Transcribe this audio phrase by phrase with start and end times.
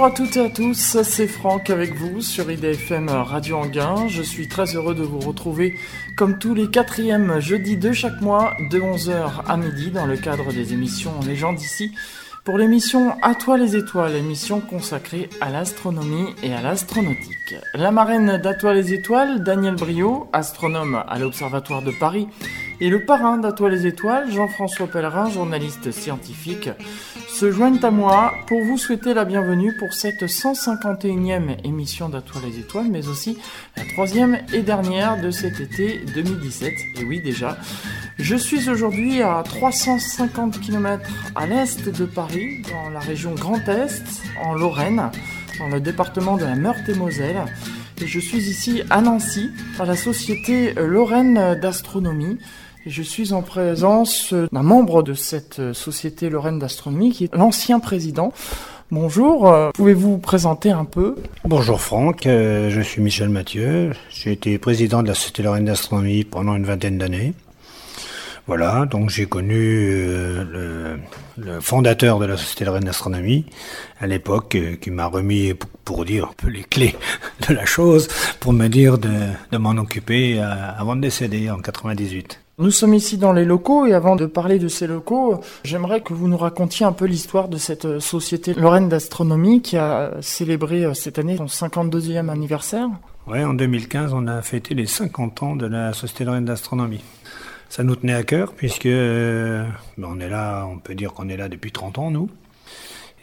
[0.00, 4.08] Bonjour à toutes et à tous, c'est Franck avec vous sur IDFM Radio Anguin.
[4.08, 5.74] Je suis très heureux de vous retrouver
[6.16, 10.54] comme tous les quatrièmes jeudis de chaque mois de 11h à midi dans le cadre
[10.54, 11.92] des émissions Les gens d'ici
[12.44, 17.54] pour l'émission À toi les étoiles, émission consacrée à l'astronomie et à l'astronautique.
[17.74, 22.28] La marraine d'À toi les étoiles, Daniel Brio, astronome à l'Observatoire de Paris,
[22.80, 26.70] et le parrain d'À toi les étoiles, Jean-François Pellerin, journaliste scientifique,
[27.28, 32.40] se joignent à moi pour vous souhaiter la bienvenue pour cette 151e émission d'À toi
[32.44, 33.38] les étoiles, mais aussi
[33.76, 36.72] la troisième et dernière de cet été 2017.
[37.00, 37.58] Et oui déjà,
[38.18, 44.04] je suis aujourd'hui à 350 km à l'est de Paris, dans la région Grand Est,
[44.44, 45.10] en Lorraine,
[45.58, 47.44] dans le département de la Meurthe-et-Moselle.
[48.00, 52.38] Et je suis ici à Nancy, à la société Lorraine d'astronomie.
[52.86, 58.32] Je suis en présence d'un membre de cette société Lorraine d'astronomie qui est l'ancien président.
[58.92, 61.16] Bonjour, euh, pouvez-vous vous présenter un peu?
[61.44, 63.90] Bonjour Franck, euh, je suis Michel Mathieu.
[64.08, 67.34] J'ai été président de la Société Lorraine d'astronomie pendant une vingtaine d'années.
[68.50, 70.96] Voilà, donc j'ai connu euh,
[71.36, 73.46] le, fondateur de la Société Lorraine d'Astronomie
[74.00, 76.96] à l'époque, euh, qui m'a remis, pour, dire un peu les clés
[77.48, 78.08] de la chose,
[78.40, 79.08] pour me dire de,
[79.56, 82.40] m'en occuper euh, avant de décéder en 98.
[82.58, 86.12] Nous sommes ici dans les locaux et avant de parler de ces locaux, j'aimerais que
[86.12, 91.20] vous nous racontiez un peu l'histoire de cette société Lorraine d'astronomie qui a célébré cette
[91.20, 92.88] année son 52e anniversaire.
[93.28, 97.04] Oui, en 2015, on a fêté les 50 ans de la Société Lorraine d'astronomie
[97.70, 99.64] ça nous tenait à cœur puisque euh,
[99.96, 102.28] ben, on est là, on peut dire qu'on est là depuis 30 ans nous.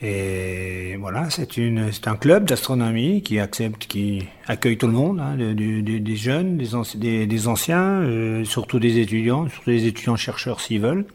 [0.01, 6.15] Et voilà, c'est un club d'astronomie qui accepte, qui accueille tout le monde, hein, des,
[6.15, 6.57] jeunes,
[6.95, 11.05] des, des, anciens, euh, surtout des étudiants, surtout des étudiants chercheurs s'ils veulent.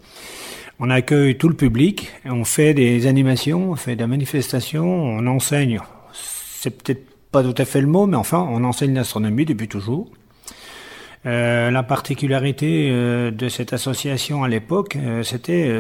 [0.81, 5.79] On accueille tout le public, on fait des animations, on fait des manifestations, on enseigne.
[6.13, 10.11] C'est peut-être pas tout à fait le mot, mais enfin, on enseigne l'astronomie depuis toujours.
[11.25, 15.73] Euh, la particularité euh, de cette association à l'époque, euh, c'était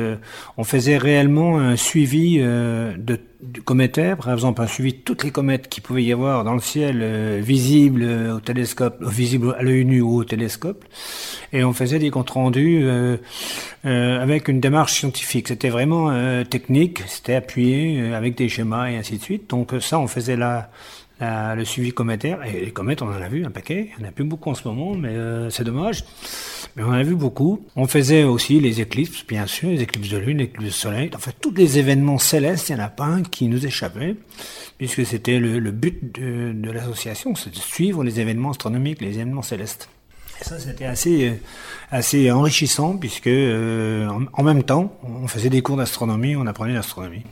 [0.57, 5.33] on faisait réellement un suivi de, du cométaire, par exemple un suivi de toutes les
[5.33, 10.01] comètes qui pouvait y avoir dans le ciel, visibles au télescope, visibles à l'œil nu
[10.01, 10.85] ou au télescope,
[11.53, 12.87] et on faisait des comptes rendus
[13.85, 15.49] avec une démarche scientifique.
[15.49, 16.13] C'était vraiment
[16.45, 19.51] technique, c'était appuyé avec des schémas et ainsi de suite.
[19.51, 20.71] Donc ça, on faisait la
[21.21, 22.45] le suivi cométaire.
[22.45, 23.91] Et les comètes, on en a vu un paquet.
[23.97, 26.05] Il n'y en a plus beaucoup en ce moment, mais euh, c'est dommage.
[26.77, 27.65] Mais on en a vu beaucoup.
[27.77, 31.11] On faisait aussi les éclipses, bien sûr, les éclipses de lune, les éclipses de soleil.
[31.15, 34.17] En fait, tous les événements célestes, il n'y en a pas un qui nous échappait,
[34.79, 39.89] puisque c'était le, but de l'association, c'est de suivre les événements astronomiques, les événements célestes.
[40.43, 41.41] Ça, c'était assez,
[41.91, 47.23] assez enrichissant puisque euh, en, même temps, on faisait des cours d'astronomie, on apprenait l'astronomie.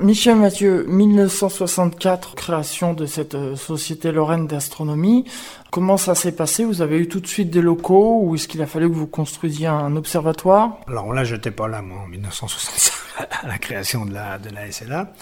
[0.00, 5.24] Michel Mathieu, 1964, création de cette euh, société lorraine d'astronomie.
[5.70, 6.64] Comment ça s'est passé?
[6.64, 9.06] Vous avez eu tout de suite des locaux ou est-ce qu'il a fallu que vous
[9.06, 10.78] construisiez un observatoire?
[10.86, 12.92] Alors là, j'étais pas là, moi, en 1965,
[13.42, 15.12] à la création de la, de la SLA.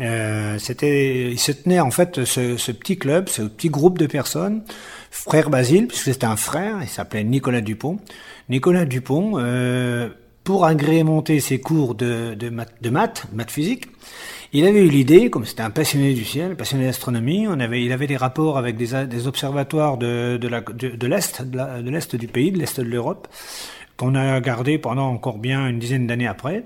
[0.00, 4.62] Euh, c'était, il se tenait en fait ce, petit club, ce petit groupe de personnes
[5.10, 7.98] frère Basile, puisque c'était un frère, il s'appelait Nicolas Dupont.
[8.50, 10.10] Nicolas Dupont, euh,
[10.44, 13.88] pour agrémenter ses cours de, de, maths, de maths, maths physique,
[14.52, 17.92] il avait eu l'idée, comme c'était un passionné du ciel, passionné d'astronomie, on avait, il
[17.92, 22.86] avait des rapports avec des, observatoires de, l'est, de, l'est du pays, de l'est de
[22.86, 23.28] l'Europe,
[23.96, 26.64] qu'on a gardé pendant encore bien une dizaine d'années après.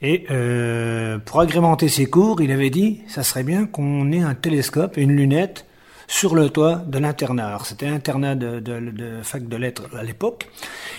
[0.00, 4.34] Et euh, pour agrémenter ses cours, il avait dit, ça serait bien qu'on ait un
[4.34, 5.64] télescope une lunette
[6.08, 7.58] sur le toit de l'internat.
[7.64, 10.50] C'était l'internat de, de, de, fac de lettres à l'époque.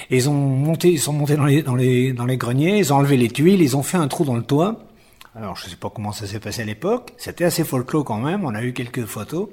[0.09, 2.97] Ils ont monté, ils sont montés dans les, dans les, dans les greniers, ils ont
[2.97, 4.79] enlevé les tuiles, ils ont fait un trou dans le toit.
[5.35, 8.45] Alors je sais pas comment ça s'est passé à l'époque, c'était assez folklore quand même,
[8.45, 9.49] on a eu quelques photos.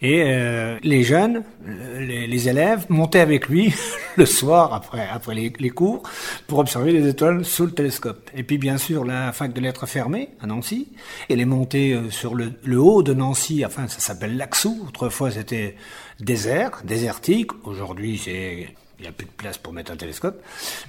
[0.00, 3.74] Et euh, les jeunes, les, élèves montaient avec lui
[4.16, 6.02] le soir après après les, les, cours
[6.46, 8.30] pour observer les étoiles sous le télescope.
[8.34, 10.88] Et puis bien sûr la fac de lettres fermée à Nancy,
[11.28, 15.30] elle est montée euh, sur le, le haut de Nancy, enfin ça s'appelle l'Axou, autrefois
[15.30, 15.76] c'était
[16.20, 20.42] désert, désertique, aujourd'hui c'est il n'y a plus de place pour mettre un télescope.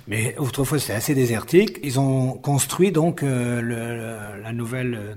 [0.07, 1.79] Mais autrefois, c'était assez désertique.
[1.83, 5.13] Ils ont construit donc euh, le, la nouvelle euh,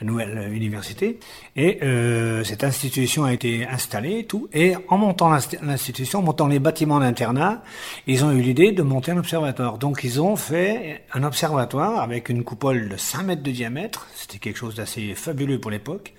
[0.00, 1.18] la nouvelle université
[1.56, 6.58] et euh, cette institution a été installée tout et en montant l'institution, en montant les
[6.58, 7.62] bâtiments d'internat,
[8.06, 9.78] ils ont eu l'idée de monter un observatoire.
[9.78, 14.38] Donc ils ont fait un observatoire avec une coupole de 5 mètres de diamètre, c'était
[14.38, 16.12] quelque chose d'assez fabuleux pour l'époque.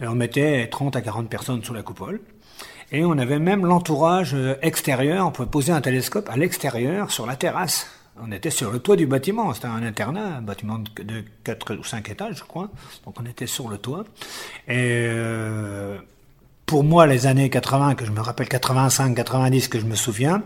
[0.00, 2.20] On mettait 30 à 40 personnes sous la coupole.
[2.92, 7.26] Et on avait même l'entourage euh, extérieur, on pouvait poser un télescope à l'extérieur sur
[7.26, 7.86] la terrasse
[8.20, 9.54] On était sur le toit du bâtiment.
[9.54, 12.68] C'était un internat, un bâtiment de 4 ou 5 étages, je crois.
[13.04, 14.04] Donc on était sur le toit.
[14.66, 15.98] Et euh,
[16.66, 20.42] pour moi, les années 80, que je me rappelle 85, 90, que je me souviens,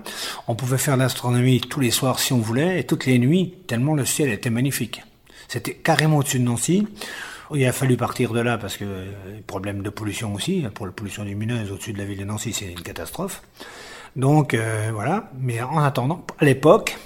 [0.47, 3.95] on pouvait faire l'astronomie tous les soirs si on voulait, et toutes les nuits, tellement
[3.95, 5.03] le ciel était magnifique.
[5.49, 6.87] C'était carrément au-dessus de Nancy.
[7.53, 9.13] Il a fallu partir de là parce que euh,
[9.47, 12.67] problème de pollution aussi, pour la pollution lumineuse au-dessus de la ville de Nancy, c'est
[12.67, 13.43] une catastrophe.
[14.17, 16.97] Donc euh, voilà, mais en attendant, à l'époque,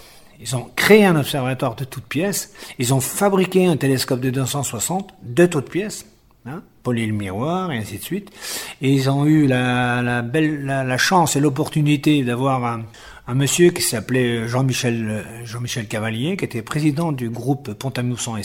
[0.41, 5.15] ils ont créé un observatoire de toutes pièces, ils ont fabriqué un télescope de 260
[5.23, 6.07] de toutes pièces,
[6.47, 8.31] hein, poli le miroir et ainsi de suite,
[8.81, 15.25] et ils ont eu la, belle chance et l'opportunité d'avoir un, monsieur qui s'appelait Jean-Michel
[15.45, 18.37] Jean-Michel Cavalier, qui était président du groupe Pont-à-Mousson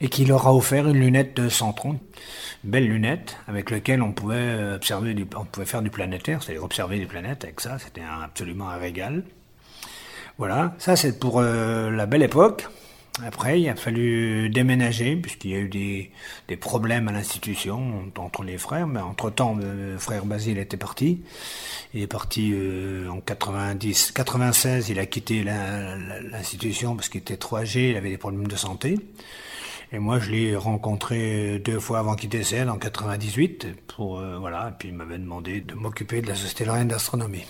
[0.00, 2.00] et qui leur a offert une lunette de 130,
[2.64, 6.64] une belle lunette avec laquelle on pouvait observer, du, on pouvait faire du planétaire, c'est-à-dire
[6.64, 9.24] observer des planètes avec ça, c'était absolument un régal.
[10.38, 12.66] Voilà, ça c'est pour euh, la belle époque.
[13.22, 18.56] Après, il a fallu déménager puisqu'il y a eu des, problèmes à l'institution entre les
[18.56, 18.86] frères.
[18.86, 21.20] Mais entre-temps, le frère Basile était parti.
[21.92, 24.88] Il est parti euh, en 90, 96.
[24.88, 27.90] Il a quitté l'institution parce qu'il était trop âgé.
[27.90, 28.98] Il avait des problèmes de santé.
[29.94, 34.70] Et moi, je l'ai rencontré deux fois avant qu'il décède, en 98, pour, euh, voilà,
[34.70, 37.44] et puis il m'avait demandé de m'occuper de la Société Lorraine d'Astronomie.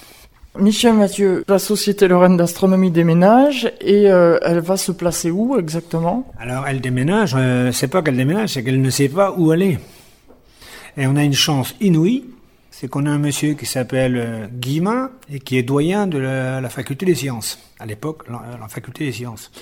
[0.58, 6.30] Michel Mathieu, la Société Lorraine d'Astronomie déménage et euh, elle va se placer où exactement?
[6.38, 9.78] Alors, elle déménage, euh, c'est pas qu'elle déménage, c'est qu'elle ne sait pas où aller.
[10.96, 12.24] Et on a une chance inouïe,
[12.70, 16.60] c'est qu'on a un monsieur qui s'appelle euh, Guillemin et qui est doyen de la,
[16.60, 19.52] la faculté des sciences, à l'époque, la, la faculté des sciences,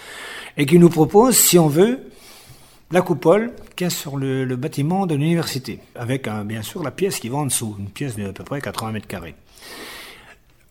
[0.56, 2.00] et qui nous propose, si on veut,
[2.92, 6.90] la coupole qui est sur le, le bâtiment de l'université, avec un, bien sûr la
[6.90, 9.34] pièce qui va en dessous, une pièce de à peu près 80 mètres carrés.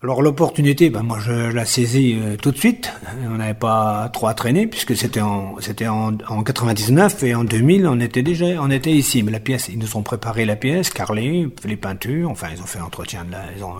[0.02, 2.90] Alors l'opportunité, ben moi je la saisis euh, tout de suite.
[3.26, 7.44] On n'avait pas trop à traîner puisque c'était en c'était en, en 99 et en
[7.44, 9.22] 2000 on était déjà on était ici.
[9.22, 12.66] Mais la pièce, ils nous ont préparé la pièce, carrelé, les peintures, enfin ils ont
[12.66, 13.74] fait l'entretien de la, ils ont,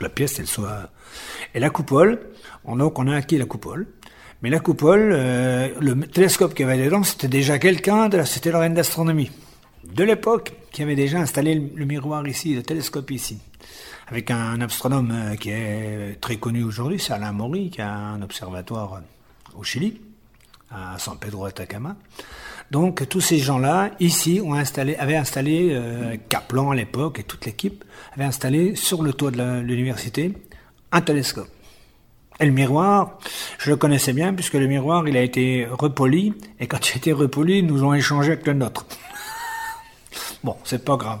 [0.00, 0.88] la pièce elle soit
[1.54, 2.20] et la coupole.
[2.66, 3.86] Donc on a acquis la coupole.
[4.42, 8.50] Mais la coupole, euh, le télescope qui avait dedans, c'était déjà quelqu'un de la Société
[8.50, 9.30] Lorraine d'astronomie
[9.84, 13.38] de l'époque qui avait déjà installé le, le miroir ici, le télescope ici
[14.08, 18.22] avec un astronome euh, qui est très connu aujourd'hui, c'est Alain Maury, qui a un
[18.22, 19.02] observatoire
[19.56, 20.00] au Chili,
[20.70, 21.96] à San Pedro Atacama.
[22.70, 27.46] Donc tous ces gens-là, ici, ont installé, avaient installé, euh, Kaplan à l'époque et toute
[27.46, 27.84] l'équipe,
[28.14, 30.32] avait installé sur le toit de l'université
[30.92, 31.48] un télescope.
[32.38, 33.18] Et le miroir,
[33.58, 36.96] je le connaissais bien puisque le miroir, il a été repoli et quand il a
[36.96, 38.86] été repoli, nous ont échangé avec le nôtre.
[40.44, 41.20] bon, c'est pas grave.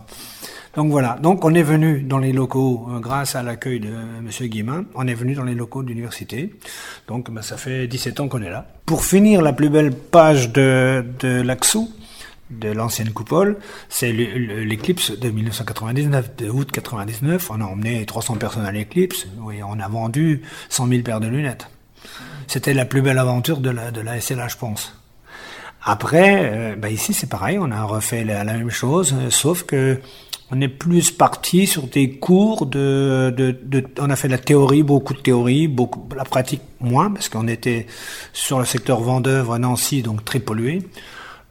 [0.76, 4.18] Donc voilà, donc on est venu dans les locaux, euh, grâce à l'accueil de euh,
[4.18, 4.28] M.
[4.46, 6.54] Guillemin, on est venu dans les locaux de l'université.
[7.08, 8.66] Donc ben, ça fait 17 ans qu'on est là.
[8.84, 11.90] Pour finir la plus belle page de, de l'Axou,
[12.50, 13.58] de l'ancienne coupole,
[13.88, 17.50] c'est l'éclipse de 1999, de août 99.
[17.50, 21.28] On a emmené 300 personnes à l'éclipse, oui, on a vendu 100 000 paires de
[21.28, 21.68] lunettes.
[22.46, 24.94] C'était la plus belle aventure de la, de la SLA, je pense.
[25.88, 30.00] Après, euh, ben ici c'est pareil, on a refait la, même chose, euh, sauf que
[30.50, 33.56] on est plus parti sur des cours de,
[34.00, 37.46] on a fait de la théorie, beaucoup de théorie, beaucoup la pratique moins parce qu'on
[37.46, 37.86] était
[38.32, 40.82] sur le secteur Vendœuvre à Nancy, donc très pollué.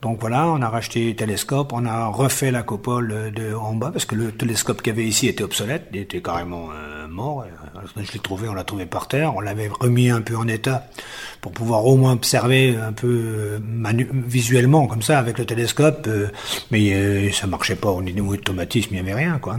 [0.05, 3.89] Donc voilà, on a racheté le télescope, on a refait la coupole de en bas
[3.91, 7.43] parce que le télescope qu'il y avait ici était obsolète, il était carrément euh, mort.
[7.97, 10.85] Je l'ai trouvé, on l'a trouvé par terre, on l'avait remis un peu en état
[11.41, 13.59] pour pouvoir au moins observer un peu euh,
[14.27, 16.27] visuellement comme ça avec le télescope, euh,
[16.69, 19.57] mais euh, ça marchait pas au niveau automatisme, il n'y avait rien quoi.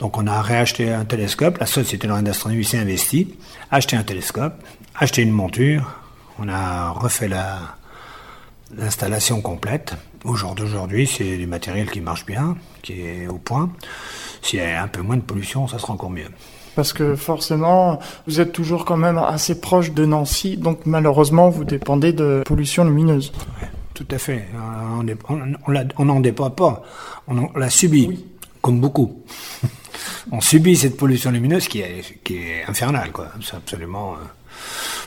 [0.00, 3.34] Donc on a réacheté un télescope, la Société d'astronomie s'est investie,
[3.70, 4.54] acheté un télescope,
[4.94, 6.00] acheté une monture,
[6.38, 7.76] on a refait la
[8.76, 9.94] l'installation complète.
[10.24, 13.70] Au jour d'aujourd'hui, c'est du matériel qui marche bien, qui est au point.
[14.42, 16.28] S'il y a un peu moins de pollution, ça sera encore mieux.
[16.74, 21.64] Parce que forcément, vous êtes toujours quand même assez proche de Nancy, donc malheureusement, vous
[21.64, 23.32] dépendez de pollution lumineuse.
[23.60, 24.46] Ouais, tout à fait.
[25.98, 26.82] On n'en dépend pas,
[27.26, 28.24] on, on l'a subi, oui.
[28.62, 29.24] comme beaucoup.
[30.32, 33.28] on subit cette pollution lumineuse qui est, qui est infernale, quoi.
[33.42, 34.12] C'est absolument...
[34.12, 34.24] Euh...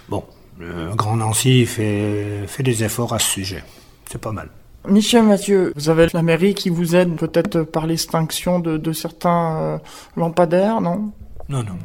[0.09, 0.25] Bon,
[0.61, 3.63] le Grand Nancy fait, fait des efforts à ce sujet.
[4.09, 4.49] C'est pas mal.
[4.87, 9.57] Michel Mathieu, vous avez la mairie qui vous aide peut-être par l'extinction de, de, certains
[9.57, 9.77] euh,
[10.17, 11.11] lampadaires, non?
[11.49, 11.77] Non, non.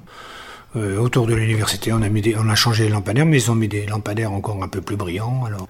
[0.77, 3.51] Euh, autour de l'université, on a mis des, on a changé les lampadaires, mais ils
[3.51, 5.45] ont mis des lampadaires encore un peu plus brillants.
[5.45, 5.69] Alors,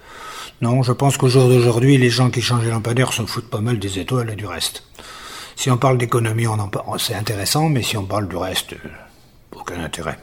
[0.63, 3.61] non, je pense qu'au jour d'aujourd'hui, les gens qui changent les lampadaires se foutent pas
[3.61, 4.85] mal des étoiles et du reste.
[5.57, 8.75] Si on parle d'économie, on en c'est intéressant, mais si on parle du reste,
[9.55, 10.19] aucun intérêt.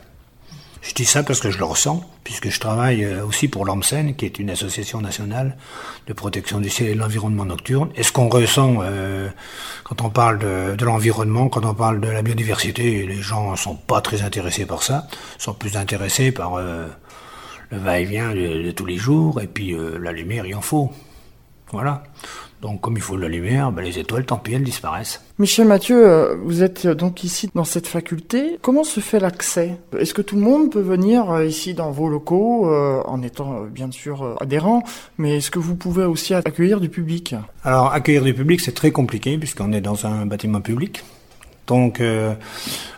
[0.84, 4.16] Je dis ça parce que je le ressens, puisque je travaille euh, aussi pour l'AMSEN,
[4.16, 5.56] qui est une association nationale
[6.08, 7.90] de protection du ciel et de l'environnement nocturne.
[7.96, 9.30] Et ce qu'on ressent euh,
[9.86, 14.02] quand on parle de, l'environnement, quand on parle de la biodiversité, les gens sont pas
[14.02, 16.86] très intéressés par ça, sont plus intéressés par euh,
[17.72, 20.92] le va-et-vient de, tous les jours, et puis la lumière, il en faut.
[21.74, 22.04] Voilà.
[22.62, 25.22] Donc comme il faut de la lumière, ben, les étoiles, tant pis, elles disparaissent.
[25.38, 28.58] Michel Mathieu, euh, vous êtes euh, donc ici dans cette faculté.
[28.62, 29.76] Comment se fait l'accès?
[30.00, 33.92] Est-ce que tout le monde peut venir euh, ici dans vos locaux en étant bien
[33.92, 34.84] sûr adhérent?
[35.18, 37.36] Mais est-ce que vous pouvez aussi accueillir du public?
[37.66, 41.04] Alors accueillir du public, c'est très compliqué puisqu'on est dans un bâtiment public.
[41.68, 42.34] Donc euh,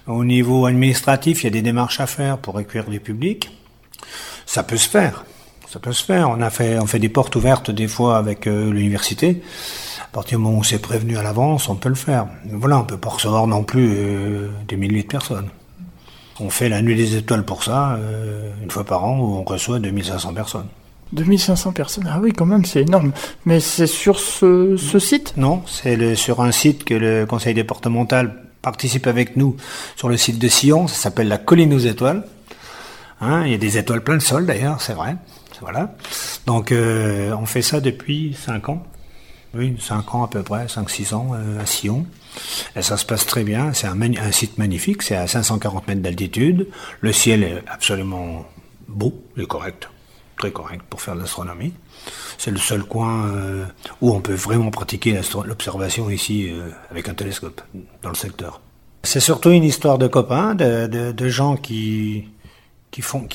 [0.07, 3.51] au niveau administratif, il y a des démarches à faire pour accueillir du public.
[4.45, 5.25] Ça peut se faire.
[5.75, 6.29] Ça peut se faire.
[6.29, 9.41] On a fait, on fait des portes ouvertes des fois avec euh, l'université.
[10.01, 12.27] À partir du moment où c'est prévenu à l'avance, on peut le faire.
[12.45, 15.49] Mais voilà, on peut pas recevoir non plus euh, des milliers de personnes.
[16.39, 19.43] On fait la nuit des étoiles pour ça, euh, une fois par an, où on
[19.43, 20.67] reçoit 2500 personnes.
[21.11, 23.11] 2500 personnes, ah oui, quand même, c'est énorme.
[23.43, 25.33] Mais c'est sur ce, ce site?
[25.35, 29.57] Non, c'est sur un site que le conseil départemental participe avec nous
[29.97, 30.87] sur le site de Sion.
[30.87, 32.23] Ça s'appelle la colline aux étoiles.
[33.19, 35.17] Hein, il y a des étoiles plein le sol d'ailleurs, c'est vrai.
[35.65, 35.95] Voilà.
[36.45, 38.85] Donc euh, on fait ça depuis 5 ans.
[39.55, 42.05] Oui, 5 ans à peu près, 5-6 ans euh, à Sion.
[42.75, 43.73] Et ça se passe très bien.
[43.73, 45.01] C'est un, site magnifique.
[45.01, 46.67] C'est à 540 mètres d'altitude.
[47.01, 48.45] Le ciel est absolument
[48.87, 49.89] beau et correct.
[50.37, 51.73] Très correct pour faire de l'astronomie.
[52.37, 53.65] C'est le seul coin euh,
[54.01, 56.51] où on peut vraiment pratiquer l'observation ici
[56.91, 57.61] avec un télescope
[58.03, 58.61] dans le secteur.
[59.01, 62.29] C'est surtout une histoire de copains, de, gens qui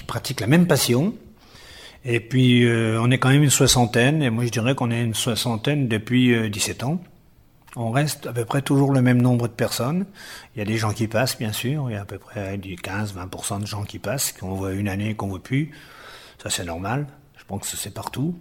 [0.07, 1.15] pratiquent la même passion,
[2.05, 5.03] et puis, euh, on est quand même une soixantaine, et moi je dirais qu'on est
[5.03, 7.01] une soixantaine depuis euh, 17 ans.
[7.77, 10.07] On reste à peu près toujours le même nombre de personnes.
[10.55, 11.89] Il y a des gens qui passent, bien sûr.
[11.89, 14.89] Il y a à peu près du 15-20% de gens qui passent, qu'on voit une
[14.89, 15.71] année, qu'on voit plus.
[16.43, 17.07] Ça, c'est normal.
[17.37, 18.35] Je pense que c'est partout.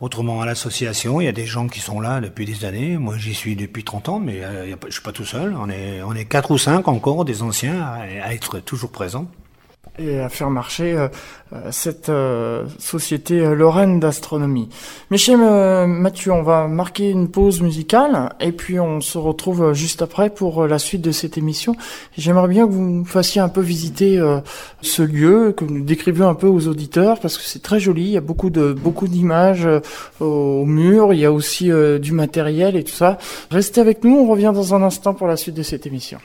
[0.00, 2.96] Autrement, à l'association, il y a des gens qui sont là depuis des années.
[2.96, 5.54] Moi, j'y suis depuis 30 ans, mais euh, je suis pas tout seul.
[5.58, 9.30] On est, on est quatre ou cinq encore, des anciens, à être toujours présents
[10.00, 11.08] et à faire marcher
[11.52, 14.68] euh, cette euh, société euh, lorraine d'astronomie.
[15.10, 15.38] Michel
[15.88, 20.68] Mathieu, on va marquer une pause musicale et puis on se retrouve juste après pour
[20.68, 21.74] la suite de cette émission.
[22.16, 24.20] J'aimerais bien que vous nous fassiez un peu visiter
[24.80, 28.02] ce lieu, que vous décriviez un peu aux auditeurs parce que c'est très joli.
[28.02, 29.68] Il y a beaucoup de beaucoup d'images
[30.20, 31.12] au mur.
[31.12, 33.18] Il y a aussi du matériel et tout ça.
[33.50, 34.16] Restez avec nous.
[34.16, 36.18] On revient dans un instant pour la suite de cette émission.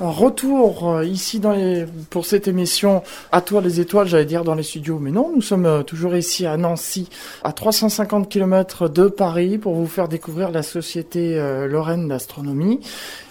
[0.00, 3.02] Retour euh, ici dans les, pour cette émission
[3.32, 6.14] à toi les étoiles, j'allais dire dans les studios, mais non, nous sommes euh, toujours
[6.14, 7.08] ici à Nancy,
[7.42, 12.80] à 350 km de Paris, pour vous faire découvrir la société euh, Lorraine d'astronomie.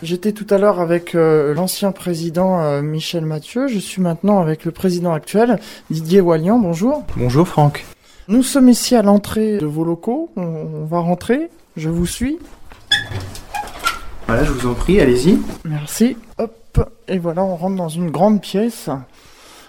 [0.04, 5.14] J'étais tout à l'heure avec l'ancien président Michel Mathieu, je suis maintenant avec le président
[5.14, 5.60] actuel
[5.90, 6.60] Didier Wallian.
[6.60, 7.04] Bonjour.
[7.16, 7.86] Bonjour Franck.
[8.28, 10.30] Nous sommes ici à l'entrée de vos locaux.
[10.36, 11.50] On, on va rentrer.
[11.78, 12.38] Je vous suis.
[14.28, 15.40] Voilà, je vous en prie, allez-y.
[15.64, 16.18] Merci.
[16.38, 16.57] Hop,
[17.08, 18.90] et voilà, on rentre dans une grande pièce.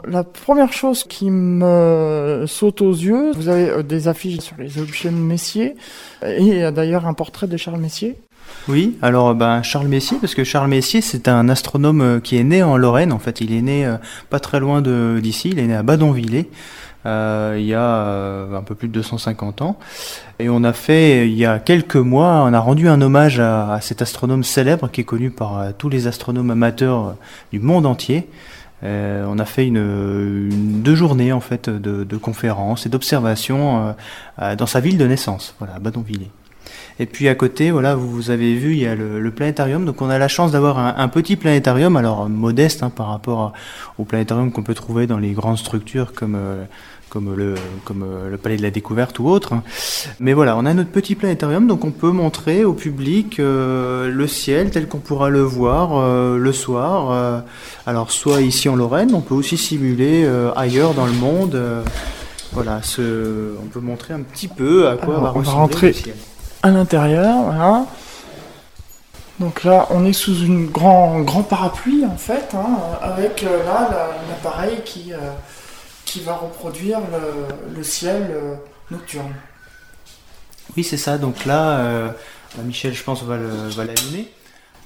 [0.06, 5.10] La première chose qui me saute aux yeux, vous avez des affiches sur les objets
[5.10, 5.74] de Messier,
[6.24, 8.16] et d'ailleurs un portrait de Charles Messier.
[8.68, 12.62] Oui, alors ben, Charles Messier, parce que Charles Messier, c'est un astronome qui est né
[12.62, 13.92] en Lorraine, en fait, il est né
[14.30, 16.48] pas très loin d'ici, il est né à Badonvillers.
[17.06, 19.78] Euh, il y a euh, un peu plus de 250 ans.
[20.38, 23.72] Et on a fait, il y a quelques mois, on a rendu un hommage à,
[23.74, 27.16] à cet astronome célèbre qui est connu par euh, tous les astronomes amateurs
[27.52, 28.28] du monde entier.
[28.84, 33.94] Euh, on a fait une, une, deux journées en fait de, de conférences et d'observations
[34.40, 36.30] euh, dans sa ville de naissance, voilà, à.
[37.00, 39.84] Et puis à côté, voilà, vous, vous avez vu, il y a le, le, planétarium.
[39.84, 43.40] Donc on a la chance d'avoir un, un, petit planétarium, alors modeste hein, par rapport
[43.40, 43.52] à,
[43.98, 46.64] au planétarium qu'on peut trouver dans les grandes structures comme euh,
[47.08, 49.54] comme le comme le palais de la découverte ou autre.
[50.20, 54.26] Mais voilà, on a notre petit planétarium, donc on peut montrer au public euh, le
[54.26, 57.10] ciel tel qu'on pourra le voir euh, le soir.
[57.10, 57.40] Euh,
[57.86, 61.58] alors soit ici en Lorraine, on peut aussi simuler ailleurs dans le monde.
[62.52, 65.88] voilà, ce, on peut montrer un petit peu à quoi Alors, va on va rentrer
[65.88, 66.14] le ciel
[66.62, 67.86] à l'intérieur, voilà.
[69.38, 74.10] Donc là, on est sous une grand, grand parapluie en fait, hein, avec euh, là
[74.28, 75.18] l'appareil qui, euh,
[76.04, 77.00] qui va reproduire
[77.76, 78.54] le, ciel euh,
[78.90, 79.32] nocturne.
[80.76, 81.18] Oui, c'est ça.
[81.18, 82.08] Donc là, euh,
[82.64, 84.32] Michel, je pense, va l'allumer.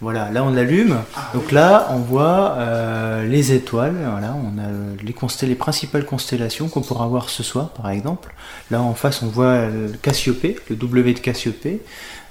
[0.02, 0.98] Voilà, là on l'allume.
[1.32, 3.94] Donc là, on voit euh, les étoiles.
[4.10, 8.34] Voilà, on a les, principales constellations qu'on pourra voir ce soir, par exemple.
[8.72, 9.62] Là en face, on voit
[10.02, 11.80] Cassiopée, le W de Cassiopée.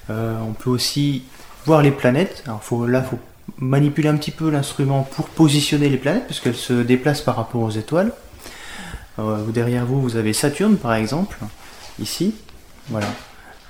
[0.10, 1.24] on peut aussi
[1.66, 2.44] voir les planètes.
[2.46, 3.20] Alors faut, là, faut
[3.58, 7.72] manipuler un petit peu l'instrument pour positionner les planètes, puisqu'elles se déplacent par rapport aux
[7.72, 8.12] étoiles.
[9.48, 11.38] derrière vous, vous avez Saturne, par exemple,
[12.00, 12.36] ici.
[12.90, 13.08] Voilà.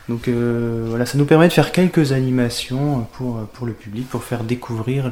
[0.10, 4.44] Donc voilà, ça nous permet de faire quelques animations pour, pour le public, pour faire
[4.44, 5.10] découvrir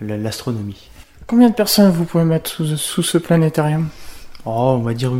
[0.00, 0.90] l'astronomie.
[1.26, 3.88] Combien de personnes vous pouvez mettre sous, ce planétarium?
[4.46, 5.12] Oh, on va dire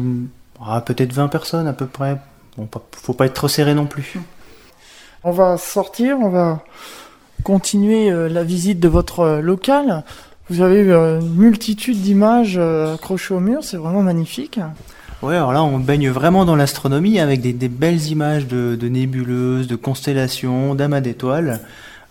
[0.64, 2.18] ah, peut-être 20 personnes à peu près.
[2.56, 4.18] Bon, faut pas être trop serré non plus.
[5.22, 6.64] On va sortir, on va
[7.44, 10.04] continuer euh, la visite de votre euh, local.
[10.48, 14.58] Vous avez euh, une multitude d'images accrochées au mur, c'est vraiment magnifique.
[15.20, 19.74] Ouais, alors là, on baigne vraiment dans l'astronomie avec des, belles images de, nébuleuses, de
[19.74, 21.60] constellations, d'amas d'étoiles.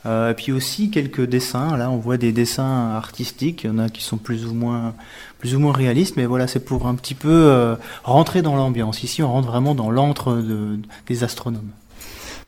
[0.05, 1.77] Euh, puis aussi quelques dessins.
[1.77, 3.63] Là, on voit des dessins artistiques.
[3.63, 4.93] Il y en a qui sont plus ou moins,
[5.39, 9.03] plus ou moins réalistes, mais voilà, c'est pour un petit peu euh, rentrer dans l'ambiance.
[9.03, 11.71] Ici, on rentre vraiment dans l'antre de, des astronomes.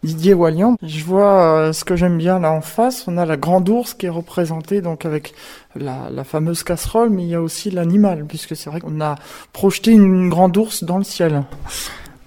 [0.02, 3.06] Didier Wallian, je vois euh, ce que j'aime bien là en face.
[3.08, 5.34] On a la grande ours qui est représentée donc avec
[5.76, 9.16] la, fameuse casserole, mais il y a aussi l'animal, puisque c'est vrai qu'on a
[9.52, 11.44] projeté une grande ours dans le ciel.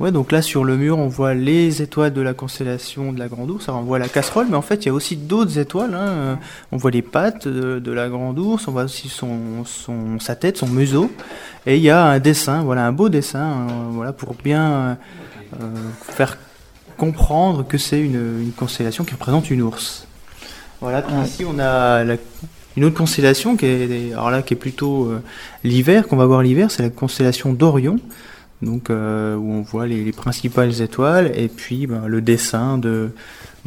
[0.00, 3.29] Ouais, donc là sur le mur, on voit les étoiles de la constellation de la
[3.29, 3.69] Grande Ourse.
[3.69, 5.95] Alors on voit la casserole, mais en fait il y a aussi d'autres étoiles.
[5.95, 6.38] Hein.
[6.73, 9.64] On voit les pattes de, la Grande Ourse, on voit aussi son,
[10.19, 11.11] sa tête, son museau.
[11.64, 14.99] Et il y a un dessin, voilà un beau dessin, euh, voilà pour bien
[15.55, 15.67] euh,
[16.02, 16.37] faire
[17.02, 20.06] comprendre que c'est une, constellation qui représente une ours.
[20.80, 22.04] Voilà, puis ici on a
[22.76, 25.21] une autre constellation qui est, alors là, qui est plutôt euh,
[25.64, 27.99] l'hiver, qu'on va voir l'hiver, c'est la constellation d'Orion
[28.61, 33.11] donc euh, où on voit les, principales étoiles et puis ben, le dessin de,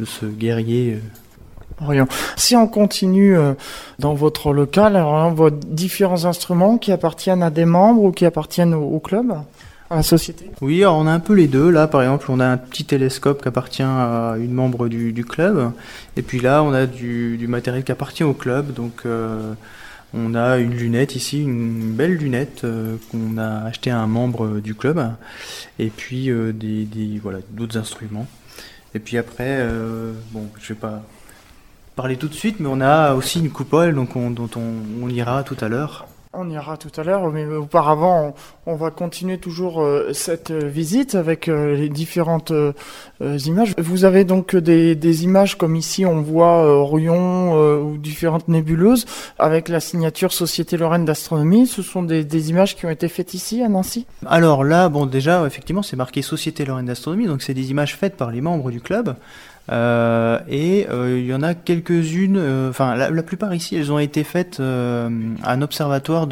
[0.02, 0.98] ce guerrier.
[1.82, 2.04] Euh.
[2.36, 3.36] Si on continue
[3.98, 8.24] dans votre local, alors on voit différents instruments qui appartiennent à des membres ou qui
[8.24, 9.34] appartiennent au, club,
[10.60, 11.70] Oui, on a un peu les deux.
[11.70, 15.72] Là, par exemple, on a un petit télescope qui appartient à une membre du, club,
[16.16, 18.72] et puis là, on a du, matériel qui appartient au club.
[18.72, 19.04] Donc
[20.14, 24.60] on a une lunette ici, une belle lunette euh, qu'on a acheté à un membre
[24.60, 25.14] du club,
[25.78, 28.26] et puis euh, des, voilà d'autres instruments.
[28.94, 31.02] Et puis après, euh, bon, je vais pas
[31.96, 35.56] parler tout de suite, mais on a aussi une coupole donc dont on ira tout
[35.60, 36.06] à l'heure.
[36.38, 38.34] On ira tout à l'heure, mais auparavant,
[38.66, 42.52] on, va continuer toujours euh, cette euh, visite avec euh, les différentes
[43.20, 43.72] images.
[43.78, 49.06] Vous avez donc des, images comme ici, on voit Orion ou différentes nébuleuses
[49.38, 51.66] avec la signature Société Lorraine d'astronomie.
[51.66, 54.06] Ce sont des, des, images qui ont été faites ici à Nancy?
[54.26, 58.16] Alors là, bon, déjà, effectivement, c'est marqué Société Lorraine d'astronomie, donc c'est des images faites
[58.16, 59.16] par les membres du club.
[59.70, 63.98] Euh, et euh, il y en a quelques-unes, euh, enfin la, plupart ici, elles ont
[63.98, 66.28] été faites à un observatoire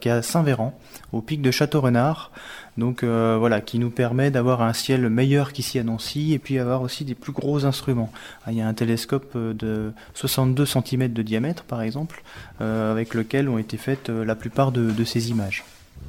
[0.00, 0.78] qui est à Saint-Véran,
[1.12, 2.30] au pic de Château-Renard.
[2.76, 6.82] Donc voilà, qui nous permet d'avoir un ciel meilleur qu'ici à Nancy et puis avoir
[6.82, 8.10] aussi des plus gros instruments.
[8.44, 12.24] Ah, il y a un télescope de 62 cm de diamètre par exemple,
[12.58, 15.64] avec lequel ont été faites la plupart de ces images.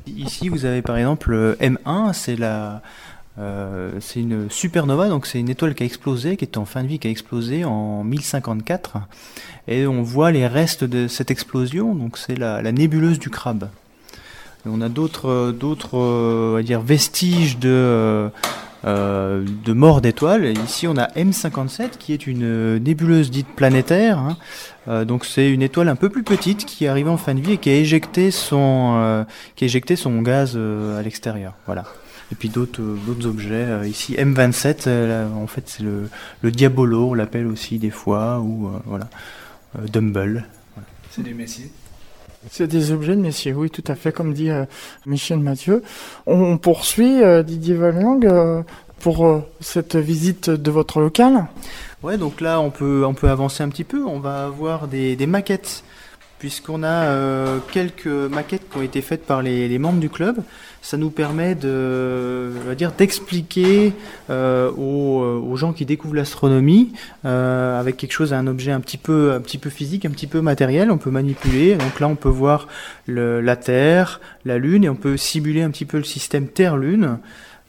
[0.08, 2.82] Ici vous avez par exemple M1, c'est la,
[3.38, 6.84] euh, c'est une supernova, donc c'est une étoile qui a explosé, qui est en fin
[6.84, 8.98] de vie, qui a explosé en 1054.
[9.68, 13.70] Et on voit les restes de cette explosion, donc c'est la, nébuleuse du crabe.
[14.66, 18.30] on a d'autres, d'autres euh, dire vestiges de,
[18.86, 20.58] euh, de mort d'étoiles.
[20.64, 24.18] Ici, on a M57, qui est une nébuleuse dite planétaire.
[24.18, 25.04] Hein.
[25.04, 27.58] donc c'est une étoile un peu plus petite qui arrive en fin de vie et
[27.58, 29.26] qui a éjecté son,
[29.58, 31.54] qui a éjecté son gaz à l'extérieur.
[31.66, 31.84] Voilà
[32.36, 33.66] et puis d'autres euh, d'autres objets.
[33.66, 36.10] Euh, ici, M27, euh, en fait, c'est le,
[36.42, 39.08] le Diabolo, on l'appelle aussi des fois, ou voilà,
[39.88, 40.46] Dumble.
[41.12, 41.72] C'est des messiers.
[42.52, 44.50] C'est des objets de messieurs, oui, tout à fait, comme dit
[45.06, 45.82] Michel Mathieu.
[46.28, 48.64] On, poursuit, Didier Vallang,
[49.00, 51.48] pour cette visite de votre local.
[52.04, 54.06] Ouais, donc là, on peut, on peut avancer un petit peu.
[54.06, 55.84] On va avoir des, des maquettes
[56.40, 60.44] puisqu'on a euh, quelques maquettes qui ont été faites par les, membres du club.
[60.86, 63.92] Ça nous permet de, dire, d'expliquer
[64.30, 66.94] euh, euh, aux, gens qui découvrent l'astronomie
[67.24, 70.42] avec quelque chose, un objet un petit peu, un petit peu physique, un petit peu
[70.42, 70.92] matériel.
[70.92, 71.74] On peut manipuler.
[71.74, 72.68] Donc là, on peut voir
[73.08, 77.18] la Terre, la Lune, et on peut simuler un petit peu le système Terre-Lune.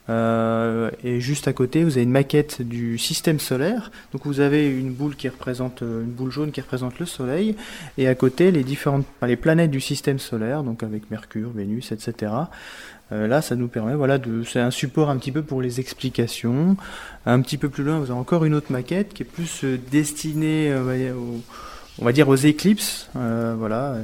[0.09, 3.91] Euh, et juste à côté, vous avez une maquette du système solaire.
[4.13, 7.55] Donc vous avez une boule qui représente euh, une boule jaune qui représente le Soleil,
[7.97, 12.31] et à côté les différentes les planètes du système solaire, donc avec Mercure, Vénus, etc.
[13.11, 15.79] Euh, là, ça nous permet, voilà, de, c'est un support un petit peu pour les
[15.79, 16.75] explications.
[17.25, 20.73] Un petit peu plus loin, vous avez encore une autre maquette qui est plus destinée,
[21.99, 23.09] on va dire, aux éclipses.
[23.13, 23.97] voilà.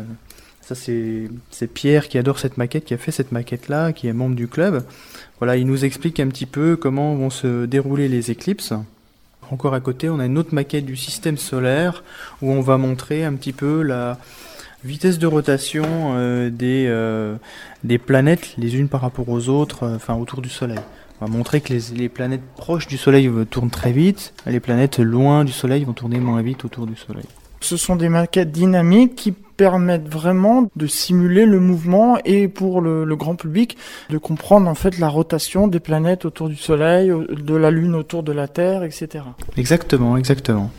[0.63, 4.13] Ça, c'est, c'est Pierre qui adore cette maquette, qui a fait cette maquette-là, qui est
[4.13, 4.85] membre du club.
[5.39, 8.71] Voilà, il nous explique un petit peu comment vont se dérouler les éclipses.
[9.51, 12.01] encore à côté, on a une autre maquette du système solaire
[12.41, 14.17] où on va montrer un petit peu la
[14.83, 15.83] vitesse de rotation
[16.15, 17.35] euh, des, euh,
[17.83, 20.79] des planètes les unes par rapport aux autres, euh, enfin autour du Soleil.
[21.21, 24.99] On va montrer que les, les planètes proches du Soleil tournent très vite, les planètes
[24.99, 27.25] loin du Soleil vont tourner moins vite autour du Soleil.
[27.61, 33.05] Ce sont des maquettes dynamiques qui permettent vraiment de simuler le mouvement et pour le,
[33.05, 33.77] le, grand public
[34.09, 38.23] de comprendre en fait la rotation des planètes autour du Soleil, de la Lune autour
[38.23, 39.23] de la Terre, etc.
[39.55, 40.71] Exactement, exactement.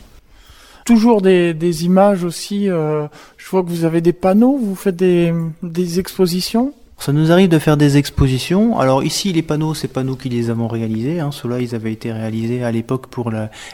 [0.85, 2.69] Toujours des, des images aussi.
[2.69, 4.57] Euh, je vois que vous avez des panneaux.
[4.57, 6.73] Vous faites des, des expositions.
[6.97, 8.79] Ça nous arrive de faire des expositions.
[8.79, 11.19] Alors ici, les panneaux, c'est pas nous qui les avons réalisés.
[11.19, 11.31] Hein.
[11.31, 13.31] Ceux-là, ils avaient été réalisés à l'époque pour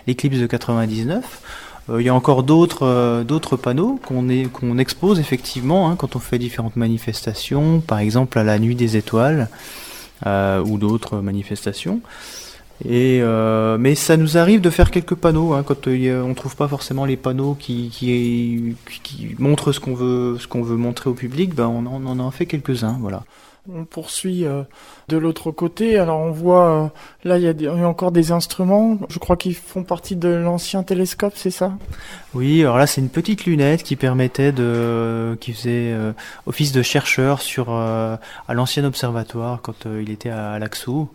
[0.08, 1.42] l'éclipse de 99.
[1.90, 6.20] Euh, il y a encore d'autres euh, panneaux qu'on qu'on expose effectivement hein, quand on
[6.20, 9.50] fait différentes manifestations, par exemple à la nuit des étoiles
[10.26, 12.02] euh, ou d'autres manifestations.
[12.84, 16.56] Et euh, mais ça nous arrive de faire quelques panneaux hein, quand euh, on trouve
[16.56, 21.10] pas forcément les panneaux qui, qui, qui montrent ce qu'on veut ce qu'on veut montrer
[21.10, 21.54] au public.
[21.54, 23.24] Ben on, en, on en fait quelques uns, voilà.
[23.72, 24.64] On poursuit euh,
[25.10, 26.00] de l'autre côté.
[26.00, 26.88] Alors on voit euh,
[27.24, 28.98] là il y, a des, il y, a encore des instruments.
[29.10, 31.74] Je crois qu'ils font partie de l'ancien télescope, c'est ça?
[32.34, 32.62] Oui.
[32.62, 35.96] Alors là c'est une petite lunette qui permettait de, qui faisait
[36.48, 41.10] office de chercheur sur à l'ancien observatoire quand il était à, à Laxou.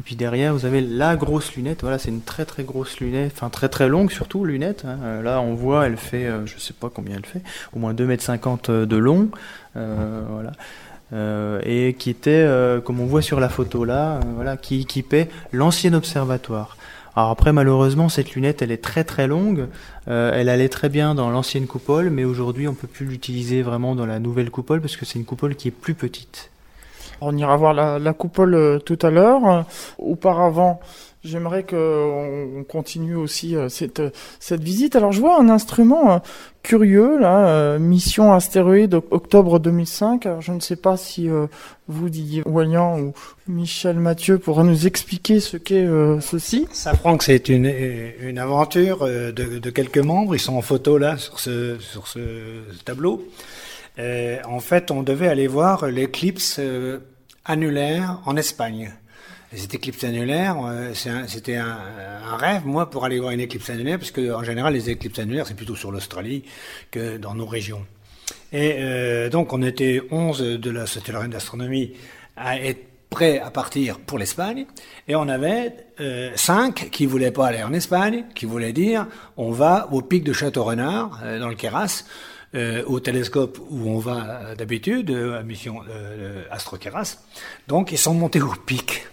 [0.00, 1.80] Et puis derrière, vous avez la grosse lunette.
[1.82, 4.84] Voilà, c'est une très très grosse lunette, enfin très très longue surtout lunette.
[4.84, 5.22] Hein.
[5.22, 8.70] Là, on voit, elle fait, euh, je sais pas combien elle fait, au moins 2,50
[8.70, 9.28] m de long.
[9.78, 10.52] Euh, voilà.
[11.14, 15.28] Euh, et qui était, euh, comme on voit sur la photo là, voilà, qui équipait
[15.52, 16.76] l'ancien observatoire.
[17.16, 19.66] Alors après, malheureusement, cette lunette, elle est très très longue.
[20.06, 24.06] elle allait très bien dans l'ancienne coupole, mais aujourd'hui, on peut plus l'utiliser vraiment dans
[24.06, 26.50] la nouvelle coupole parce que c'est une coupole qui est plus petite.
[27.20, 29.46] On ira voir la, la coupole euh, tout à l'heure.
[29.46, 29.62] Euh,
[29.98, 30.80] auparavant,
[31.24, 34.02] j'aimerais qu'on continue aussi euh, cette,
[34.38, 34.94] cette visite.
[34.94, 36.22] Alors, je vois un instrument
[36.62, 40.26] curieux, là, mission astéroïde octobre 2005.
[40.26, 41.28] Alors, je ne sais pas si
[41.86, 43.14] vous, Didier Voyant ou
[43.46, 45.86] Michel Mathieu, pourra nous expliquer ce qu'est
[46.20, 46.66] ceci.
[46.72, 47.72] Ça, Franck, c'est une,
[48.20, 50.34] une aventure de, de quelques membres.
[50.34, 52.20] Ils sont en photo, là, sur ce, sur ce
[52.84, 53.24] tableau.
[53.98, 56.98] Euh, en fait, on devait aller voir l'éclipse euh,
[57.44, 58.92] annulaire en Espagne.
[59.52, 60.92] Et cette éclipse annulaire, euh,
[61.26, 61.78] c'était un,
[62.36, 65.46] rêve, moi, pour aller voir une éclipse annulaire, parce que en général, les éclipses annulaires,
[65.46, 66.44] c'est plutôt sur l'Australie
[66.90, 67.84] que dans nos régions.
[68.52, 71.92] Et donc, on était 11 de la lorraine d'astronomie
[72.36, 74.66] à être prêts à partir pour l'Espagne,
[75.06, 79.06] et on avait euh, cinq qui voulaient pas aller en Espagne, qui voulaient dire,
[79.36, 82.04] on va au pic de Château-Renard, dans le Queyras,
[82.54, 87.18] euh, au télescope où on va d'habitude, à mission euh, Astro-Keras.
[87.66, 89.06] Donc ils sont montés au pic.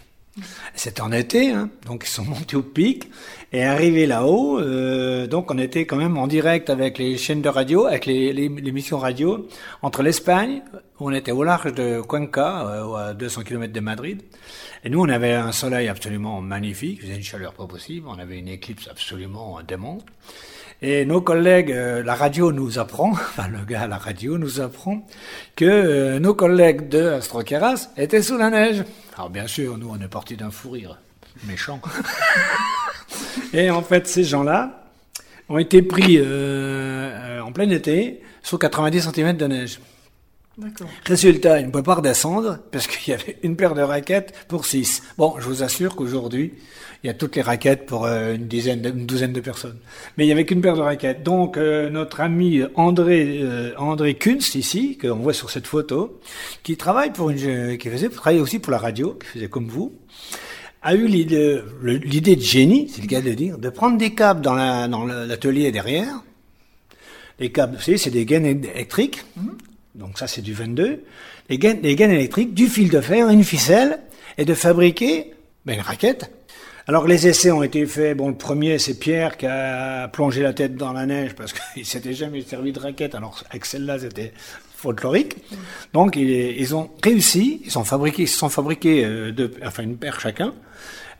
[0.73, 3.09] C'était en été, hein, donc ils sont montés au pic
[3.53, 4.59] et arrivés là-haut.
[4.59, 8.33] Euh, donc on était quand même en direct avec les chaînes de radio, avec les,
[8.33, 9.47] les, les missions radio
[9.81, 10.61] entre l'Espagne,
[10.99, 14.21] on était au large de Cuenca, euh, à 200 km de Madrid,
[14.83, 18.19] et nous on avait un soleil absolument magnifique, il faisait une chaleur pas possible, on
[18.19, 20.05] avait une éclipse absolument démente.
[20.81, 24.59] Et nos collègues, euh, la radio nous apprend, enfin le gars à la radio nous
[24.59, 25.05] apprend
[25.55, 28.83] que euh, nos collègues de Astrokeras étaient sous la neige.
[29.15, 30.99] Alors bien sûr, nous on est parti d'un fou rire
[31.47, 31.81] méchant.
[33.53, 34.83] Et en fait, ces gens-là
[35.49, 39.79] ont été pris euh, en plein été sous 90 cm de neige.
[41.05, 44.65] Résultat, ils ne pouvaient pas redescendre parce qu'il y avait une paire de raquettes pour
[44.65, 45.03] 6.
[45.17, 46.53] Bon, je vous assure qu'aujourd'hui,
[47.03, 49.77] il y a toutes les raquettes pour euh, une dizaine, de, une douzaine de personnes.
[50.17, 51.23] Mais il y avait qu'une paire de raquettes.
[51.23, 56.21] Donc euh, notre ami André euh, André Kunst ici, que on voit sur cette photo,
[56.63, 59.93] qui travaille pour une, qui faisait travaille aussi pour la radio, qui faisait comme vous,
[60.81, 64.13] a eu l'idée, l'idée de génie, c'est le cas de le dire, de prendre des
[64.13, 66.23] câbles dans la dans l'atelier derrière.
[67.39, 69.25] Les câbles, vous savez, c'est des gaines électriques.
[69.35, 69.74] Mm -hmm.
[69.95, 71.03] Donc ça, c'est du 22.
[71.49, 73.99] Les gaines, les gaines électriques, du fil de fer, une ficelle,
[74.37, 75.33] et de fabriquer
[75.65, 76.31] ben, une raquette
[76.87, 78.15] alors les essais ont été faits.
[78.15, 81.85] Bon, le premier, c'est Pierre qui a plongé la tête dans la neige parce qu'il
[81.85, 83.15] s'était jamais servi de raquette.
[83.15, 84.33] Alors avec celle-là, c'était
[84.75, 85.37] folklorique.
[85.93, 87.61] Donc ils, ont réussi.
[87.65, 90.53] Ils ont fabriqué, ils se sont fabriqués euh, deux, enfin une paire chacun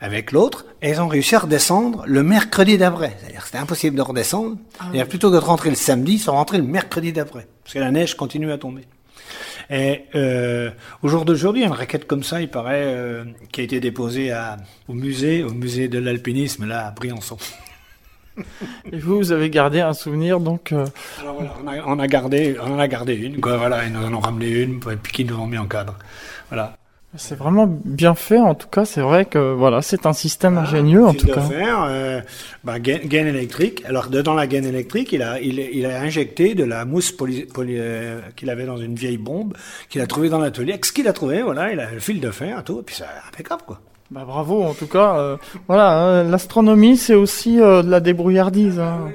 [0.00, 3.16] avec l'autre, et ils ont réussi à redescendre le mercredi d'après.
[3.18, 4.56] C'est-à-dire c'était impossible de redescendre.
[4.78, 5.04] Ah oui.
[5.04, 7.90] Plutôt que de rentrer le samedi, ils sont rentrés le mercredi d'après, parce que la
[7.90, 8.82] neige continue à tomber.
[9.68, 10.70] Et euh,
[11.02, 14.58] au jour d'aujourd'hui, une raquette comme ça, il paraît, euh, qui a été déposée à,
[14.86, 17.36] au musée, au musée de l'alpinisme, là, à Briançon.
[18.92, 20.84] Et vous, vous avez gardé un souvenir, donc euh...
[21.20, 23.92] Alors voilà, on a, on a, gardé, on en a gardé une, quoi, voilà, ils
[23.92, 25.96] nous en ont ramené une, et puis qu'ils nous ont mis en cadre.
[26.48, 26.76] Voilà.
[27.18, 28.84] C'est vraiment bien fait, en tout cas.
[28.84, 31.40] C'est vrai que voilà, c'est un système ingénieux, en tout cas.
[31.40, 32.20] Faire, euh,
[32.64, 33.82] bah, gaine, électrique.
[33.86, 37.46] Alors, dedans la gaine électrique, il a, il, il a injecté de la mousse poly,
[37.58, 39.54] euh, qu'il avait dans une vieille bombe,
[39.88, 40.78] qu'il a trouvé dans l'atelier.
[40.82, 43.04] Ce qu'il a trouvé, voilà, il a le fil de fer, tout, et puis c'est
[43.28, 43.80] impeccable, quoi.
[44.10, 45.18] Bah bravo, en tout cas.
[45.18, 48.78] Euh, voilà, hein, l'astronomie, c'est aussi euh, de la débrouillardise.
[48.78, 49.10] Hein.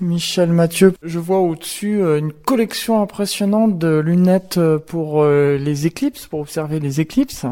[0.00, 5.86] Michel Mathieu, je vois au-dessus euh, une collection impressionnante de lunettes euh, pour euh, les
[5.86, 7.44] éclipses, pour observer les éclipses.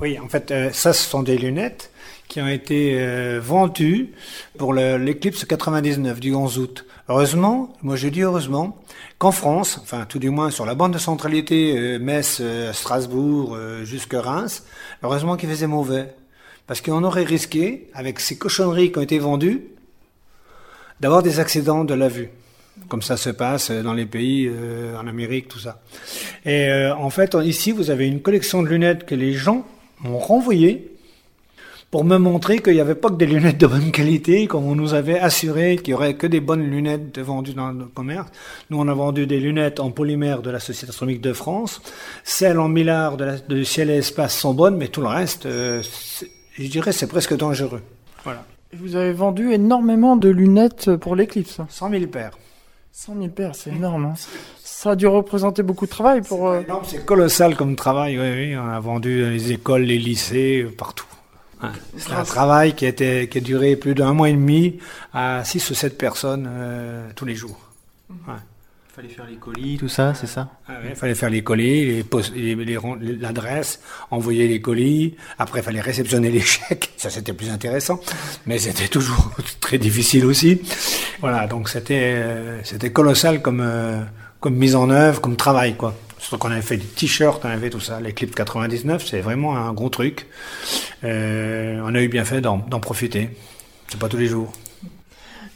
[0.00, 1.90] Oui, en fait, ça, ce sont des lunettes
[2.28, 4.10] qui ont été vendues
[4.58, 6.84] pour l'éclipse 99 du 11 août.
[7.08, 8.76] Heureusement, moi je dis heureusement,
[9.18, 14.64] qu'en France, enfin tout du moins sur la bande de centralité Metz, Strasbourg, jusque Reims,
[15.02, 16.14] heureusement qu'il faisait mauvais.
[16.68, 19.62] Parce qu'on aurait risqué, avec ces cochonneries qui ont été vendues,
[21.00, 22.30] d'avoir des accidents de la vue
[22.88, 25.80] comme ça se passe dans les pays euh, en Amérique, tout ça.
[26.44, 29.66] Et euh, en fait, ici, vous avez une collection de lunettes que les gens
[30.00, 30.92] m'ont renvoyées
[31.90, 34.74] pour me montrer qu'il n'y avait pas que des lunettes de bonne qualité, comme on
[34.74, 38.28] nous avait assuré qu'il y aurait que des bonnes lunettes vendues dans le commerce.
[38.68, 41.80] Nous, on a vendu des lunettes en polymère de la Société astronomique de France.
[42.24, 45.46] Celles en millard de, la, de ciel et espace sont bonnes, mais tout le reste,
[45.46, 45.82] euh,
[46.58, 47.82] je dirais, c'est presque dangereux.
[48.22, 48.44] Voilà.
[48.72, 51.60] Vous avez vendu énormément de lunettes pour l'éclipse.
[51.68, 52.38] 100 000 paires.
[52.92, 54.06] 100 000 paires, c'est énorme.
[54.06, 54.14] Hein.
[54.62, 56.48] Ça a dû représenter beaucoup de travail pour.
[56.48, 58.18] Euh, c'est colossal comme travail.
[58.18, 61.06] Oui, oui, on a vendu les écoles, les lycées, partout.
[61.96, 64.78] C'est un travail qui a, été, qui a duré plus d'un mois et demi
[65.12, 67.58] à 6 ou 7 personnes euh, tous les jours.
[68.28, 68.34] Ouais
[68.98, 70.48] fallait faire les colis, tout ça, c'est ça?
[70.68, 72.04] Ah Il fallait faire les colis,
[73.20, 73.80] l'adresse,
[74.10, 75.14] envoyer les colis.
[75.38, 76.90] Après, il fallait réceptionner les chèques.
[76.96, 78.00] Ça, c'était plus intéressant,
[78.46, 79.30] mais c'était toujours
[79.60, 80.60] très difficile aussi.
[81.20, 84.02] Voilà, donc c'était euh, colossal comme euh,
[84.40, 85.94] comme mise en œuvre, comme travail, quoi.
[86.18, 88.00] Surtout qu'on avait fait des t-shirts, on avait tout ça.
[88.00, 90.26] Les clips 99, c'est vraiment un gros truc.
[91.04, 93.30] Euh, on a eu bien fait d'en profiter.
[93.88, 94.52] C'est pas tous les jours.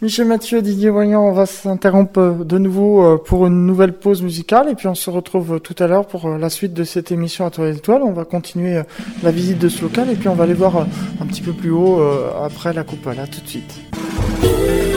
[0.03, 4.69] Michel Mathieu, Didier Voyant, on va s'interrompre de nouveau euh, pour une nouvelle pause musicale
[4.69, 7.47] et puis on se retrouve tout à l'heure pour euh, la suite de cette émission
[7.47, 8.03] à toi l'étoile.
[8.03, 8.83] On va continuer euh,
[9.23, 10.89] la visite de ce local et puis on va aller voir
[11.21, 12.03] un petit peu plus haut
[12.45, 13.07] après la coupe.
[13.07, 14.92] Là, tout de suite.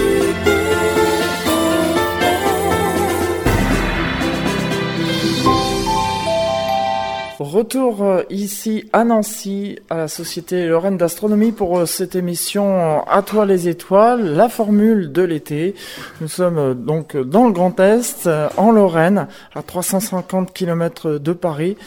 [7.46, 13.22] Retour euh, ici à Nancy, à la Société Lorraine d'Astronomie pour euh, cette émission À
[13.22, 15.76] toi les étoiles, la formule de l'été.
[16.22, 18.28] Nous sommes euh, donc dans le Grand Est,
[18.58, 21.78] en Lorraine, à 350 km de Paris.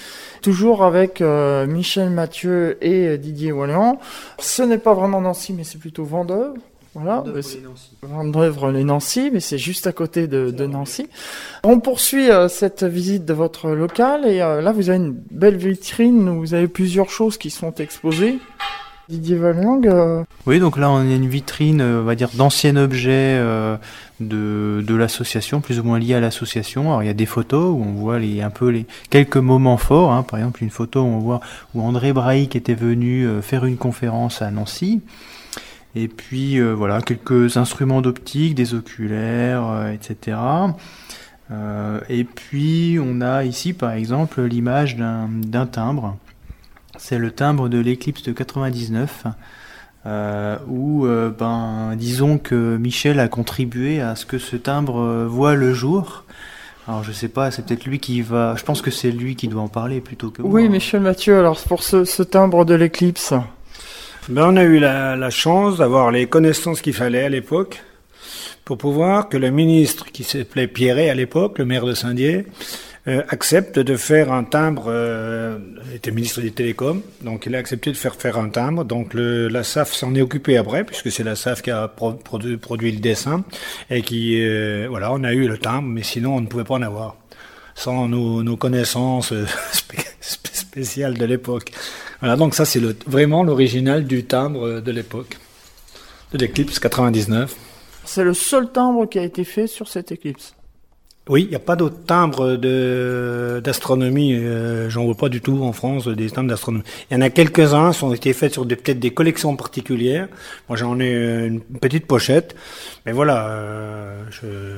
[0.42, 3.98] Toujours avec Michel Mathieu et Didier Wallian.
[4.38, 6.54] Ce n'est pas vraiment Nancy, mais c'est plutôt Vendôme.
[7.00, 7.24] Voilà,
[8.02, 11.08] Vendœuvre les Nancy, mais c'est juste à côté de, Nancy.
[11.62, 15.56] On poursuit euh, cette visite de votre local et euh, là vous avez une belle
[15.56, 18.38] vitrine où vous avez plusieurs choses qui sont exposées.
[19.08, 19.86] Didier Vallang.
[19.86, 23.38] Euh, oui, donc là on a une vitrine, on va dire, d'anciens objets
[24.20, 26.88] de, de l'association, plus ou moins liés à l'association.
[26.88, 29.78] Alors il y a des photos où on voit les, un peu les quelques moments
[29.78, 30.12] forts.
[30.12, 30.24] Hein.
[30.24, 31.40] Par exemple, une photo où on voit
[31.74, 35.00] où André Braïc était venu faire une conférence à Nancy.
[36.00, 40.38] Et puis euh, voilà, quelques instruments d'optique, des oculaires, euh, etc.
[41.50, 46.16] Euh, et puis on a ici par exemple l'image d'un timbre.
[46.98, 49.24] C'est le timbre de l'éclipse de 99.
[50.68, 51.06] où
[51.38, 56.24] ben, disons que Michel a contribué à ce que ce timbre voit le jour.
[56.86, 58.54] Alors je sais pas, c'est peut-être lui qui va.
[58.56, 60.50] Je pense que c'est lui qui doit en parler plutôt que moi.
[60.50, 61.38] Oui, Michel Mathieu.
[61.38, 63.34] Alors pour ce, ce timbre de l'éclipse.
[64.28, 67.82] Ben, on a eu la, chance d'avoir les connaissances qu'il fallait à l'époque
[68.66, 72.44] pour pouvoir que le ministre qui s'appelait Pierret à l'époque, le maire de Saint-Dié,
[73.06, 75.56] euh, accepte de faire un timbre, euh,
[75.88, 79.14] il était ministre des Télécoms, donc il a accepté de faire faire un timbre, donc
[79.14, 83.00] le, la SAF s'en est occupée après, puisque c'est la SAF qui a produit, le
[83.00, 83.44] dessin,
[83.88, 86.74] et qui, euh, voilà, on a eu le timbre, mais sinon on ne pouvait pas
[86.74, 87.16] en avoir,
[87.74, 89.32] sans nos, connaissances
[90.20, 91.72] spéciales de l'époque.
[92.20, 95.38] Voilà, donc ça c'est le, vraiment l'original du timbre de l'époque,
[96.32, 97.54] de l'éclipse 99.
[98.04, 100.54] C'est le seul timbre qui a été fait sur cette éclipse.
[101.28, 105.62] Oui, il n'y a pas d'autres timbres de, d'astronomie, euh, j'en vois pas du tout
[105.62, 106.84] en France, des timbres d'astronomie.
[107.10, 110.28] Il y en a quelques-uns qui ont été faits sur des, peut-être des collections particulières.
[110.70, 111.12] Moi j'en ai
[111.46, 112.56] une petite pochette,
[113.04, 114.24] mais voilà, euh,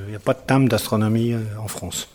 [0.07, 2.09] il n'y a pas de timbre d'astronomie euh, en France.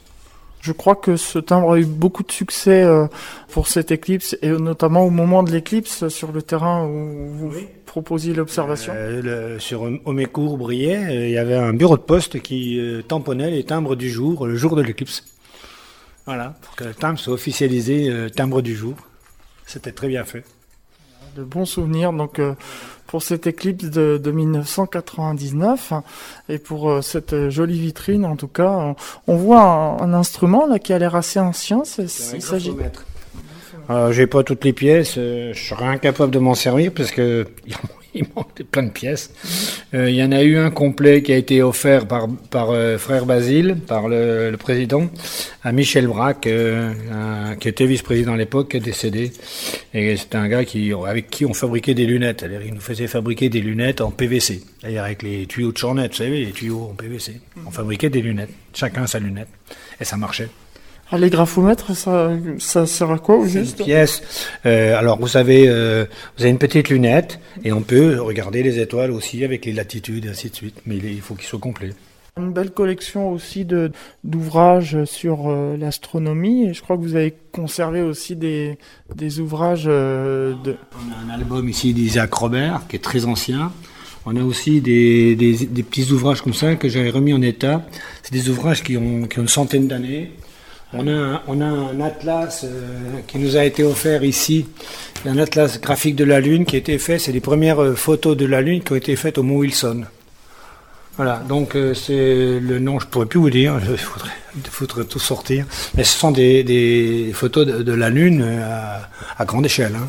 [0.65, 3.06] Je crois que ce timbre a eu beaucoup de succès euh,
[3.49, 7.54] pour cette éclipse et notamment au moment de l'éclipse sur le terrain où vous
[7.86, 8.91] proposiez l'observation.
[8.95, 13.63] Euh, sur Omécourt, Briey, euh, il y avait un bureau de poste qui tamponnait les
[13.63, 15.23] timbres du jour, le jour de l'éclipse.
[16.25, 18.95] Voilà, pour que le timbre soit officialisé, timbre du jour.
[19.67, 20.43] C'était très bien fait.
[21.36, 22.39] De bons souvenirs donc
[23.08, 25.93] pour cette éclipse de, 1999
[26.50, 28.95] et pour cette jolie vitrine en tout cas.
[29.28, 29.62] On voit
[30.02, 31.84] un, instrument là qui a l'air assez ancien.
[31.98, 32.74] Il s'agit.
[33.89, 37.45] Euh, j'ai pas toutes les pièces, je serais incapable de m'en servir parce que
[38.15, 39.32] il manque plein de pièces.
[39.93, 42.28] Euh, il y en a eu un complet qui a été offert par,
[42.71, 45.10] euh, frère Basile, par le, président,
[45.63, 46.93] à Michel Braque, euh,
[47.60, 49.32] qui était vice-président à l'époque, qui est décédé.
[49.93, 52.45] Et c'était un gars qui, avec qui on fabriquait des lunettes.
[52.65, 54.63] Il nous faisait fabriquer des lunettes en PVC.
[54.82, 57.39] D'ailleurs, avec les tuyaux de Chornet, vous savez, les tuyaux en PVC.
[57.65, 58.51] On fabriquait des lunettes.
[58.73, 59.49] Chacun sa lunette.
[59.99, 60.49] Et ça marchait.
[61.12, 64.24] Ah, les graphomètres, ça, ça sert à quoi au juste Une pièce.
[64.65, 68.80] Euh, alors vous avez, euh, vous avez une petite lunette et on peut regarder les
[68.80, 70.82] étoiles aussi avec les latitudes et ainsi de suite.
[70.88, 71.91] Mais il faut qu'il soit complet.
[72.38, 73.91] Une belle collection aussi de
[74.24, 78.78] d'ouvrages sur euh, l'astronomie et je crois que vous avez conservé aussi des,
[79.15, 80.56] des ouvrages de.
[80.65, 83.72] On a un album ici d'Isaac Robert qui est très ancien.
[84.26, 87.86] On a aussi des, des, des petits ouvrages comme ça que j'avais remis en état.
[88.24, 90.32] C'est des ouvrages qui ont, qui ont une centaine d'années
[90.97, 94.67] on a, un, atlas euh, qui nous a été offert ici,
[95.25, 98.38] un atlas graphique de la Lune qui a été fait, c'est les premières euh, photos
[98.38, 100.03] de la Lune qui ont été faites au Mont Wilson.
[101.17, 105.65] Voilà, donc euh, c'est le nom, je pourrais plus vous dire, il faudrait, tout sortir,
[105.95, 108.43] mais ce sont des, photos de, la Lune
[109.38, 109.95] à, grande échelle.
[109.95, 110.08] Hein.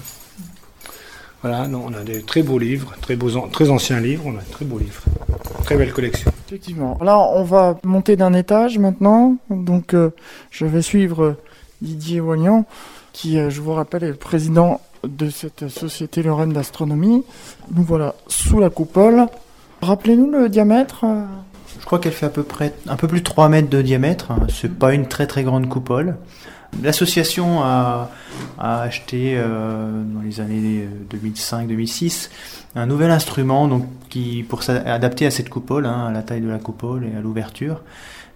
[1.46, 4.50] Voilà, on a des très beaux livres, très, beaux, très anciens livres, on a de
[4.50, 5.02] très beaux livres.
[5.62, 6.32] Très belle collection.
[6.48, 6.98] Effectivement.
[7.00, 9.36] Là, on va monter d'un étage maintenant.
[9.48, 10.10] Donc, euh,
[10.50, 11.36] je vais suivre euh,
[11.82, 12.64] Didier Wagnan,
[13.12, 17.22] qui, euh, je vous rappelle, est le président de cette société Lorraine d'astronomie.
[17.72, 19.26] Nous voilà sous la coupole.
[19.82, 21.04] Rappelez-nous le diamètre.
[21.78, 24.32] Je crois qu'elle fait à peu près un peu plus de 3 mètres de diamètre.
[24.48, 26.16] C'est pas une très très grande coupole.
[26.82, 28.10] L'association a,
[28.58, 32.30] acheté dans les années 2005-2006
[32.76, 36.48] un nouvel instrument donc qui pour s'adapter à cette coupole, hein, à la taille de
[36.48, 37.80] la coupole et à l'ouverture,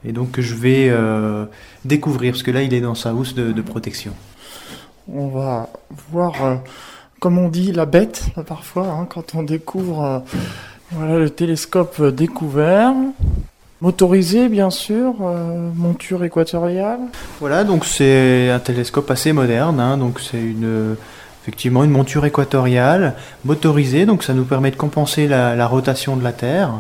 [0.05, 1.45] et donc que je vais euh,
[1.85, 4.13] découvrir parce que là il est dans sa housse de, protection.
[5.13, 5.69] On va
[6.11, 6.57] voir, euh,
[7.21, 10.25] comme on dit, la bête parfois hein, quand on découvre
[10.99, 12.95] euh, le télescope découvert.
[13.81, 15.15] Motorisé, bien sûr,
[15.75, 17.01] monture équatoriale.
[17.41, 19.81] Voilà, donc c'est un télescope assez moderne.
[19.81, 20.97] Hein, donc c'est une
[21.43, 23.15] effectivement une monture équatoriale
[23.45, 26.71] motorisée, donc ça nous permet de compenser la, rotation de la Terre.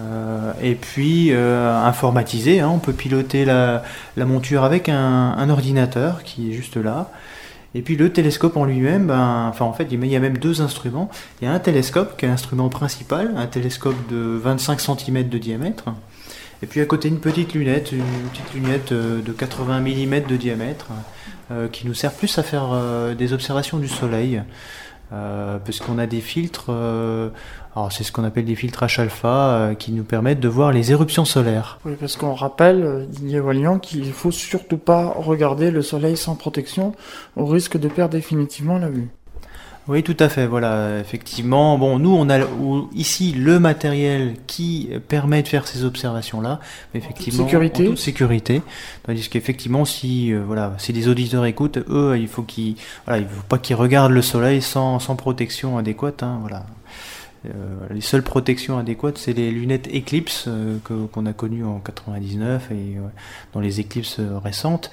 [0.00, 3.82] Euh, et puis euh, informatisé, hein, on peut piloter la,
[4.16, 7.10] monture avec un, ordinateur qui est juste là.
[7.74, 10.60] Et puis le télescope en lui-même, ben, enfin en fait il y a même deux
[10.60, 11.10] instruments.
[11.40, 15.38] Il y a un télescope qui est l'instrument principal, un télescope de 25 cm de
[15.38, 15.84] diamètre.
[16.62, 20.36] Et puis à côté une petite lunette, une petite lunette euh, de 80 mm de
[20.36, 20.88] diamètre.
[21.52, 24.42] Euh, qui nous sert plus à faire euh, des observations du Soleil,
[25.12, 30.04] euh, puisqu'on a des filtres, alors c'est ce qu'on appelle des filtres H-alpha, qui nous
[30.04, 31.78] permettent de voir les éruptions solaires.
[31.84, 36.94] Oui, parce qu'on rappelle, Didier Valiant, qu'il faut surtout pas regarder le Soleil sans protection,
[37.36, 39.08] au risque de perdre définitivement la vue.
[39.88, 40.46] Oui, tout à fait.
[40.46, 41.76] Voilà, effectivement.
[41.76, 42.38] Bon, nous, on a
[42.94, 46.60] ici le matériel qui permet de faire ces observations-là.
[46.94, 47.86] Effectivement, sécurité.
[47.86, 48.62] En toute sécurité.
[49.02, 53.26] Tandis qu'effectivement, si euh, voilà, si les auditeurs écoutent, eux, il faut qu'ils, voilà, il
[53.26, 56.22] faut pas qu'ils regardent le soleil sans, sans protection adéquate.
[56.22, 56.64] Hein, voilà.
[57.46, 57.50] Euh,
[57.90, 60.78] les seules protections adéquates, c'est les lunettes Eclipse euh,
[61.12, 62.96] qu'on a connues en 99 et
[63.52, 64.90] dans les éclipses récentes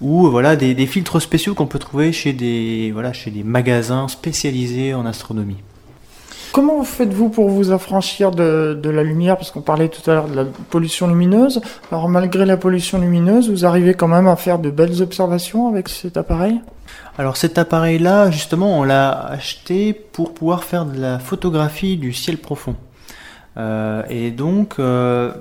[0.00, 4.92] ou voilà des, filtres spéciaux qu'on peut trouver chez des voilà chez des magasins spécialisés
[4.92, 5.58] en astronomie.
[6.52, 9.36] Comment faites-vous pour vous affranchir de, la lumière?
[9.36, 11.60] Parce qu'on parlait tout à l'heure de la pollution lumineuse.
[11.90, 15.88] Alors malgré la pollution lumineuse, vous arrivez quand même à faire de belles observations avec
[15.88, 16.60] cet appareil?
[17.16, 22.38] Alors cet appareil-là, justement, on l'a acheté pour pouvoir faire de la photographie du ciel
[22.38, 22.76] profond.
[23.56, 25.32] Euh, et donc, euh,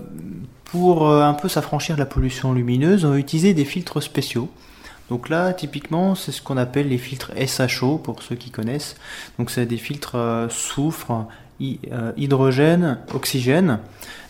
[0.66, 4.50] pour euh, un peu s'affranchir de la pollution lumineuse, on va utiliser des filtres spéciaux.
[5.10, 8.95] Donc là, typiquement, c'est ce qu'on appelle les filtres SHO, pour ceux qui connaissent.
[9.38, 10.16] Donc c'est des filtres
[10.49, 11.26] soufre,
[11.60, 13.80] hydrogène, oxygène.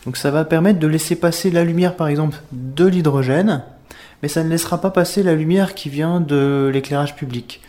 [0.05, 3.63] Donc ça va permettre de laisser passer la lumière, par exemple, de l'hydrogène,
[4.24, 7.59] mais ça ne laissera pas passer la lumière qui vient de l'éclairage public.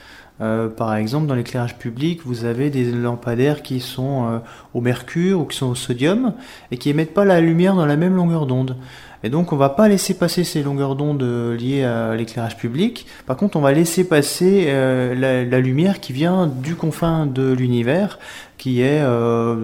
[0.41, 4.39] Euh, par exemple, dans l'éclairage public, vous avez des lampadaires qui sont euh,
[4.73, 6.33] au mercure ou qui sont au sodium
[6.71, 8.77] et qui émettent pas la lumière dans la même longueur d'onde.
[9.25, 13.07] Et donc, on va pas laisser passer ces longueurs d'onde euh, liées à l'éclairage public.
[13.27, 18.21] Par contre, on va laisser passer la, la, lumière qui vient du confin de l'univers,
[18.59, 19.05] qui est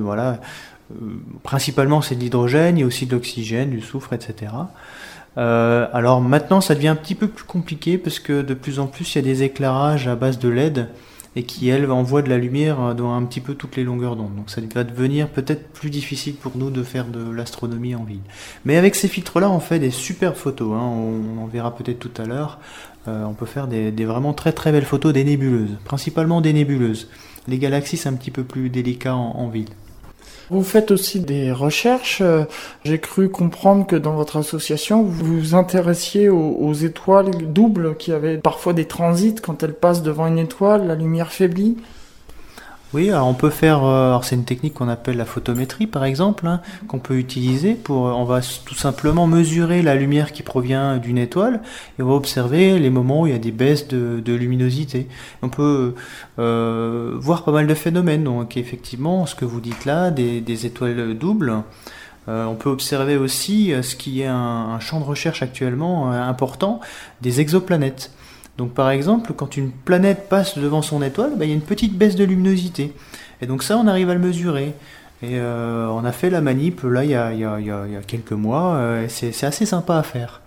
[0.03, 0.41] voilà,
[1.45, 4.53] principalement c'est de l'hydrogène, il y a aussi de l'oxygène, du soufre, etc.
[5.37, 9.15] alors maintenant, ça devient un petit peu plus compliqué parce que de plus en plus,
[9.15, 10.89] il y a des éclairages à base de LED
[11.37, 14.35] et qui, elle, envoie de la lumière dans un petit peu toutes les longueurs d'onde.
[14.35, 18.21] Donc ça va devenir peut-être plus difficile pour nous de faire de l'astronomie en ville.
[18.65, 20.73] Mais avec ces filtres-là, on fait des super photos.
[20.75, 20.83] Hein.
[20.83, 22.59] On, en verra peut-être tout à l'heure.
[23.09, 27.09] Euh, on peut faire des, vraiment très très belles photos des nébuleuses, principalement des nébuleuses.
[27.49, 29.71] Les galaxies, c'est un petit peu plus délicat en ville.
[30.51, 32.23] Vous faites aussi des recherches.
[32.23, 32.43] Euh,
[32.85, 38.39] j'ai cru comprendre que dans votre association, vous vous intéressiez aux, étoiles doubles qui avaient
[38.39, 39.37] parfois des transits.
[39.37, 41.77] Quand elles passent devant une étoile, la lumière faiblit.
[42.93, 43.85] Oui, alors on peut faire.
[43.85, 47.75] Euh, alors c'est une technique qu'on appelle la photométrie, par exemple, hein, qu'on peut utiliser
[47.75, 47.99] pour.
[47.99, 51.61] On va tout simplement mesurer la lumière qui provient d'une étoile
[51.99, 55.07] et on va observer les moments où il y a des baisses de, luminosité.
[55.43, 55.95] On peut
[56.41, 58.25] euh, voir pas mal de phénomènes.
[58.25, 61.63] Donc effectivement, ce que vous dites là, des, étoiles doubles.
[62.29, 66.81] Euh, on peut observer aussi ce qui est un champ de recherche actuellement important,
[67.23, 68.11] des exoplanètes.
[68.61, 71.63] Donc par exemple, quand une planète passe devant son étoile, bah, il y a une
[71.63, 72.93] petite baisse de luminosité.
[73.41, 74.75] Et donc ça, on arrive à le mesurer.
[75.23, 79.47] Et euh, on a fait la manip là il y a, quelques mois, euh, c'est
[79.47, 80.43] assez sympa à faire.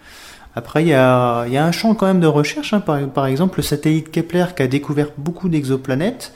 [0.56, 2.82] Après, il y a, un champ quand même de recherche, hein.
[2.82, 6.34] par, par, exemple le satellite Kepler qui a découvert beaucoup d'exoplanètes.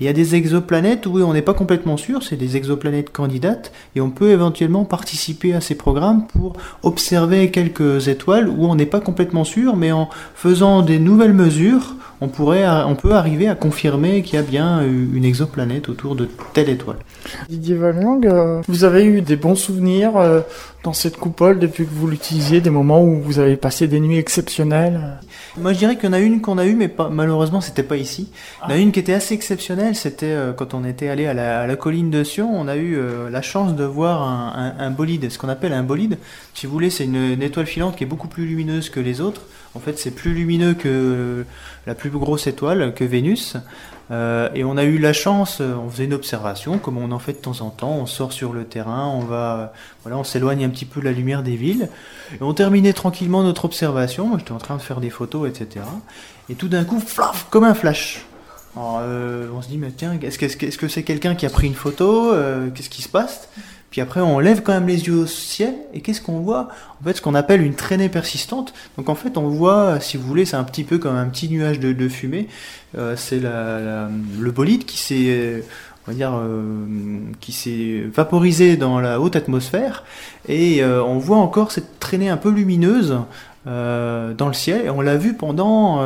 [0.00, 3.70] Il y a des exoplanètes où on n'est pas complètement sûr, c'est des exoplanètes candidates,
[3.94, 8.86] et on peut éventuellement participer à ces programmes pour observer quelques étoiles où on n'est
[8.86, 14.36] pas complètement sûr, mais en faisant des nouvelles mesures, on, peut arriver à confirmer qu'il
[14.36, 16.98] y a bien une exoplanète autour de telle étoile.
[17.48, 20.40] Didier Vallang, euh, vous avez eu des bons souvenirs euh,
[20.84, 24.18] dans cette coupole depuis que vous l'utilisiez, des moments où vous avez passé des nuits
[24.18, 25.18] exceptionnelles?
[25.56, 27.82] Moi, je dirais qu'il y en a une qu'on a eue, mais pas, malheureusement, c'était
[27.82, 28.30] pas ici.
[28.62, 29.94] Il y en a une qui était assez exceptionnelle.
[29.94, 32.50] C'était euh, quand on était allé à la, colline de Sion.
[32.52, 32.98] On a eu
[33.30, 34.22] la chance de voir
[34.78, 36.18] un, bolide, ce qu'on appelle un bolide.
[36.54, 39.42] Si vous voulez, c'est une, étoile filante qui est beaucoup plus lumineuse que les autres.
[39.74, 41.44] En fait, c'est plus lumineux que
[41.86, 43.56] la plus grosse étoile, que Vénus.
[44.10, 47.34] Euh, et on a eu la chance, on faisait une observation, comme on en fait
[47.34, 50.68] de temps en temps, on sort sur le terrain, on va, voilà, on s'éloigne un
[50.68, 51.88] petit peu de la lumière des villes,
[52.32, 54.26] et on terminait tranquillement notre observation.
[54.26, 55.84] Moi, j'étais en train de faire des photos, etc.
[56.48, 58.26] Et tout d'un coup, flaf, comme un flash.
[58.76, 62.32] Euh, on se dit, mais tiens, est-ce que c'est quelqu'un qui a pris une photo
[62.32, 63.48] euh, Qu'est-ce qui se passe?
[63.90, 66.68] Puis après, on lève quand même les yeux au ciel, et qu'est-ce qu'on voit?
[67.00, 68.72] En fait, ce qu'on appelle une traînée persistante.
[68.96, 71.48] Donc en fait, on voit, si vous voulez, c'est un petit peu comme un petit
[71.48, 72.46] nuage de, fumée.
[72.96, 75.64] Euh, c'est le bolide qui s'est,
[76.06, 76.86] on va dire, euh,
[77.40, 80.04] qui s'est vaporisé dans la haute atmosphère,
[80.48, 83.18] et euh, on voit encore cette traînée un peu lumineuse
[83.66, 86.00] dans le ciel, et on l'a vu pendant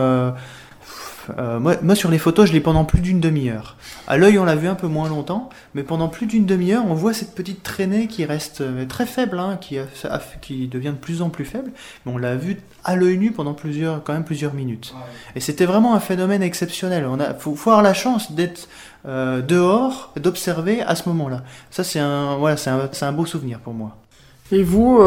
[1.39, 3.77] euh, moi, sur les photos, je l'ai pendant plus d'une demi-heure.
[4.07, 6.95] À l'œil, on l'a vu un peu moins longtemps, mais pendant plus d'une demi-heure, on
[6.95, 9.79] voit cette petite traînée qui reste euh, très faible, hein, qui,
[10.41, 11.73] qui, devient de plus en plus faible.
[12.05, 14.95] Mais on l'a vu à l'œil nu pendant plusieurs, quand même plusieurs minutes.
[15.35, 17.07] Et c'était vraiment un phénomène exceptionnel.
[17.09, 18.69] On a, faut, avoir la chance d'être
[19.07, 21.43] euh, dehors, d'observer à ce moment-là.
[21.71, 23.97] Ça, c'est un, voilà, c'est un, un, beau souvenir pour moi.
[24.53, 25.01] Et vous,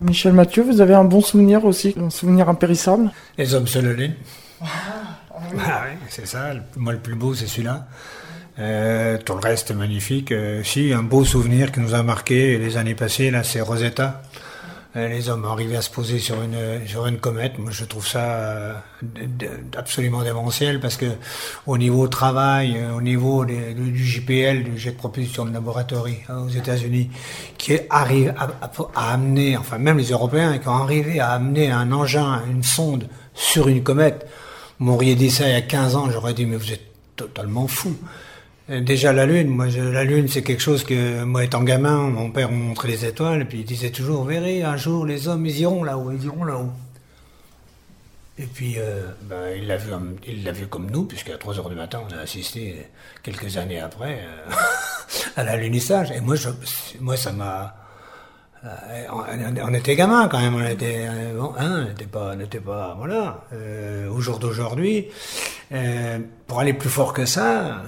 [0.00, 3.10] Michel Mathieu, vous avez un bon souvenir aussi, un souvenir impérissable?
[3.36, 4.14] Les hommes sur la lune.
[5.58, 6.52] Ah oui, c'est ça.
[6.76, 7.86] Moi, le plus beau, c'est celui-là.
[8.58, 10.32] Euh, tout le reste est magnifique.
[10.32, 14.22] Euh, si, un beau souvenir qui nous a marqué les années passées, là, c'est Rosetta.
[14.94, 17.58] Euh, les hommes arrivaient à se poser sur une, sur une comète.
[17.58, 18.84] Moi, je trouve ça
[19.74, 21.06] absolument démentiel parce que
[21.66, 26.50] au niveau travail, au niveau du JPL, du jet de propulsion de laboratoire hein, aux
[26.50, 27.08] États-Unis,
[27.56, 28.50] qui arrive à,
[28.94, 33.08] à, amener, enfin même les Européens, qui ont arrivé à amener un engin, une sonde
[33.32, 34.26] sur une comète,
[34.78, 37.96] m'auriez dit ça il y a 15 ans, j'aurais dit, mais vous êtes totalement fou.
[38.70, 42.30] Euh, déjà la lune, moi la lune c'est quelque chose que moi étant gamin, mon
[42.30, 45.44] père me montrait les étoiles et puis il disait toujours, verrez, un jour les hommes
[45.46, 46.70] ils iront là-haut, ils iront là-haut.
[48.38, 49.92] Et puis euh, ben, il l'a vu,
[50.62, 52.86] vu comme nous puisqu'à 3 heures du matin on a assisté
[53.22, 54.52] quelques années après euh,
[55.36, 56.48] à l'alunissage et moi je,
[57.00, 57.66] moi ça m'a euh,
[59.62, 63.44] on, était gamin quand même, on était, euh, hein, n'était pas, n'était pas, voilà.
[63.52, 65.08] Euh, au jour d'aujourd'hui,
[65.72, 67.82] euh, pour aller plus fort que ça,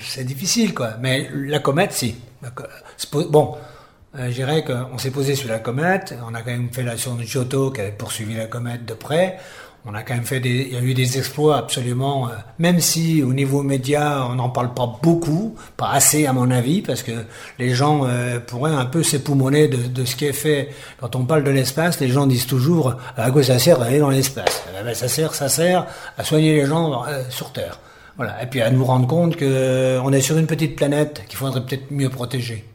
[0.00, 0.94] c'est difficile, quoi.
[1.00, 2.16] Mais la comète, si.
[3.30, 3.56] Bon,
[4.14, 7.22] je dirais qu'on s'est posé sur la comète, on a quand même fait la sonde
[7.22, 9.38] Giotto qui avait poursuivi la comète de près
[9.86, 12.80] on a quand même fait des, il y a eu des exploits absolument, euh, même
[12.80, 17.02] si au niveau média on n'en parle pas beaucoup, pas assez à mon avis, parce
[17.02, 17.12] que
[17.58, 20.68] les gens euh, pourraient un peu s'époumoner de, de, ce qui est fait.
[21.00, 24.10] Quand on parle de l'espace, les gens disent toujours à quoi ça sert d'aller dans
[24.10, 24.62] l'espace?
[24.78, 25.86] Eh ben, Ça sert, ça sert
[26.18, 27.78] à soigner les gens euh, sur Terre.
[28.16, 28.42] Voilà.
[28.42, 31.64] Et puis à nous rendre compte que on est sur une petite planète qu'il faudrait
[31.64, 32.66] peut-être mieux protéger.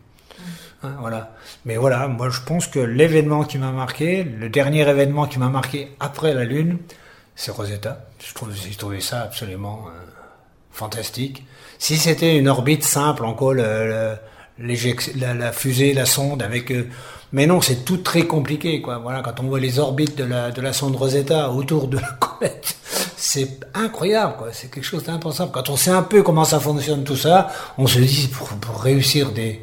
[0.81, 1.35] Hein, voilà.
[1.65, 5.49] Mais voilà, moi je pense que l'événement qui m'a marqué, le dernier événement qui m'a
[5.49, 6.77] marqué après la Lune,
[7.35, 8.05] c'est Rosetta.
[8.25, 9.99] Je trouve, j'ai trouvé ça absolument euh,
[10.71, 11.43] fantastique.
[11.79, 13.23] Si c'était une orbite simple,
[13.55, 14.19] la,
[15.33, 16.71] la, fusée, la sonde, avec.
[16.71, 16.87] Euh,
[17.33, 18.99] mais non, c'est tout très compliqué, quoi.
[18.99, 22.09] Voilà, quand on voit les orbites de la, de la sonde Rosetta autour de la
[22.19, 22.77] comète,
[23.17, 24.49] c'est incroyable, quoi.
[24.53, 25.51] C'est quelque chose d'impensable.
[25.51, 28.81] Quand on sait un peu comment ça fonctionne tout ça, on se dit pour, pour
[28.81, 29.61] réussir des,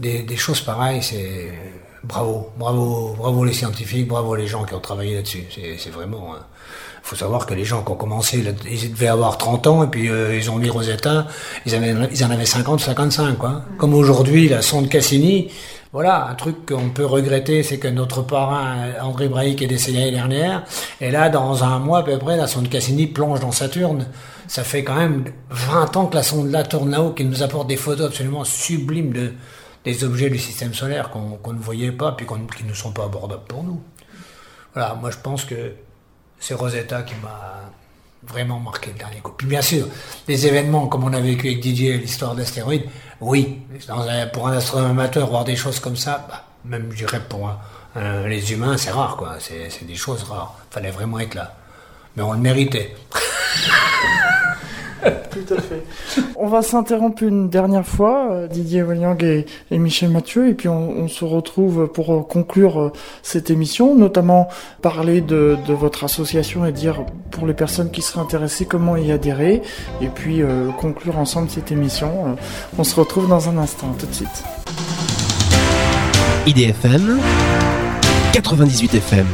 [0.00, 1.52] des, des choses pareilles, c'est
[2.02, 5.44] bravo, bravo, bravo les scientifiques, bravo les gens qui ont travaillé là-dessus.
[5.78, 6.34] C'est vraiment.
[6.34, 6.44] Hein.
[7.02, 10.10] Faut savoir que les gens qui ont commencé, ils devaient avoir 30 ans et puis
[10.10, 11.26] euh, ils ont mis Rosetta,
[11.64, 13.62] ils, avaient, ils en avaient 50, 55 quoi.
[13.78, 15.50] Comme aujourd'hui la sonde Cassini,
[15.92, 20.10] voilà, un truc qu'on peut regretter, c'est que notre parrain André Braic est décédé l'année
[20.12, 20.64] dernière,
[21.00, 24.06] et là dans un mois à peu près, la sonde Cassini plonge dans Saturne.
[24.46, 27.66] Ça fait quand même 20 ans que la sonde là tourne là-haut, qui nous apporte
[27.66, 29.32] des photos absolument sublimes de
[29.84, 32.26] des objets du système solaire qu'on ne voyait pas puis
[32.56, 33.82] qui ne sont pas abordables pour nous.
[34.74, 35.72] Voilà, moi je pense que
[36.38, 37.70] c'est Rosetta qui m'a
[38.22, 39.32] vraiment marqué le dernier coup.
[39.32, 39.86] Puis bien sûr,
[40.28, 42.84] les événements comme on a vécu avec Didier, l'histoire d'astéroïdes,
[43.20, 43.62] oui,
[44.32, 47.50] pour un astronome amateur, voir des choses comme ça, bah, même je dirais pour
[47.96, 49.36] les humains, c'est rare, quoi.
[49.40, 50.56] C'est des choses rares.
[50.70, 51.54] Fallait vraiment être là.
[52.16, 52.94] Mais on le méritait.
[55.30, 55.84] Tout à fait.
[56.36, 61.08] On va s'interrompre une dernière fois, euh, Didier Waliang et, Michel Mathieu, et puis on,
[61.08, 62.92] se retrouve pour euh, conclure euh,
[63.22, 64.48] cette émission, notamment
[64.82, 69.62] parler de, votre association et dire pour les personnes qui seraient intéressées comment y adhérer,
[70.00, 70.42] et puis
[70.78, 72.36] conclure ensemble cette émission.
[72.76, 74.44] on se retrouve dans un instant, tout de suite.
[76.46, 77.20] IDFM
[78.32, 79.26] 98 FM.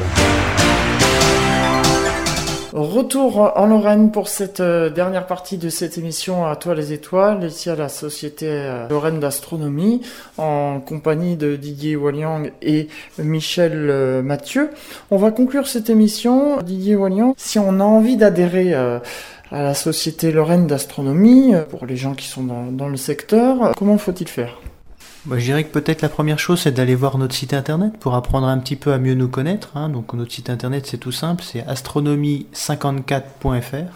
[2.96, 7.44] Retour en Lorraine pour cette euh, dernière partie de cette émission à toi les étoiles,
[7.44, 10.00] ici à la Société euh, Lorraine d'Astronomie,
[10.38, 12.88] en compagnie de Didier Waliang et
[13.18, 14.70] Michel euh, Mathieu.
[15.10, 16.62] On va conclure cette émission.
[16.62, 19.02] Didier Waliang, si on a envie d'adhérer à
[19.50, 24.58] la Société Lorraine d'Astronomie, pour les gens qui sont dans le secteur, comment faut-il faire?
[25.30, 28.46] Je dirais que peut-être la première chose, c'est d'aller voir notre site internet pour apprendre
[28.46, 29.76] un petit peu à mieux nous connaître.
[29.76, 29.88] Hein.
[29.88, 33.90] Donc notre site internet, c'est tout simple, c'est astronomie54.fr,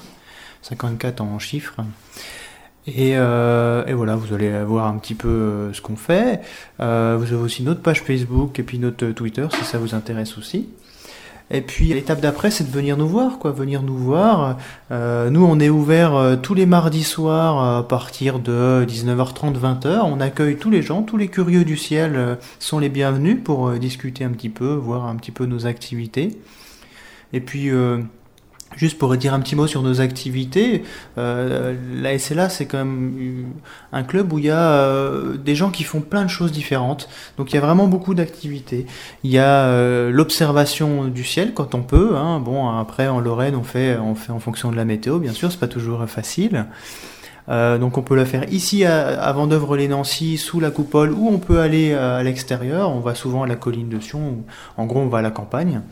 [0.62, 1.76] 54 en chiffres.
[2.98, 6.40] Euh, et, voilà, vous allez voir un petit peu euh, ce qu'on fait.
[6.80, 10.38] Euh, vous avez aussi notre page Facebook et puis notre Twitter si ça vous intéresse
[10.38, 10.68] aussi.
[11.52, 14.56] Et puis l'étape d'après, c'est de venir nous voir, quoi, venir nous voir.
[14.92, 20.00] Euh, nous, on est ouvert euh, tous les mardis soirs à partir de 19h30, 20h.
[20.04, 23.72] On accueille tous les gens, tous les curieux du ciel euh, sont les bienvenus pour
[23.72, 26.38] discuter un petit peu, voir un petit peu nos activités.
[27.32, 27.70] Et puis
[28.76, 30.84] Juste pour dire un petit mot sur nos activités,
[31.18, 33.46] euh, la SLA c'est quand même
[33.92, 37.08] un club où il y a euh, des gens qui font plein de choses différentes.
[37.36, 38.86] Donc il y a vraiment beaucoup d'activités.
[39.24, 42.12] Il y a euh, l'observation du ciel quand on peut.
[42.16, 42.38] Hein.
[42.38, 45.50] Bon après en Lorraine on fait on fait en fonction de la météo bien sûr,
[45.50, 46.66] c'est pas toujours facile.
[47.48, 51.38] Euh, donc on peut la faire ici à, à Vendœuvre-les-Nancy sous la coupole ou on
[51.38, 52.90] peut aller à l'extérieur.
[52.90, 54.44] On va souvent à la colline de Sion.
[54.76, 55.82] En gros on va à la campagne.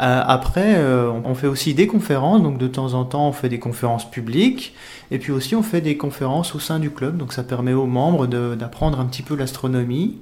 [0.00, 3.48] Euh, après, euh, on fait aussi des conférences, donc de temps en temps on fait
[3.48, 4.74] des conférences publiques,
[5.10, 7.86] et puis aussi on fait des conférences au sein du club, donc ça permet aux
[7.86, 10.18] membres d'apprendre un petit peu l'astronomie.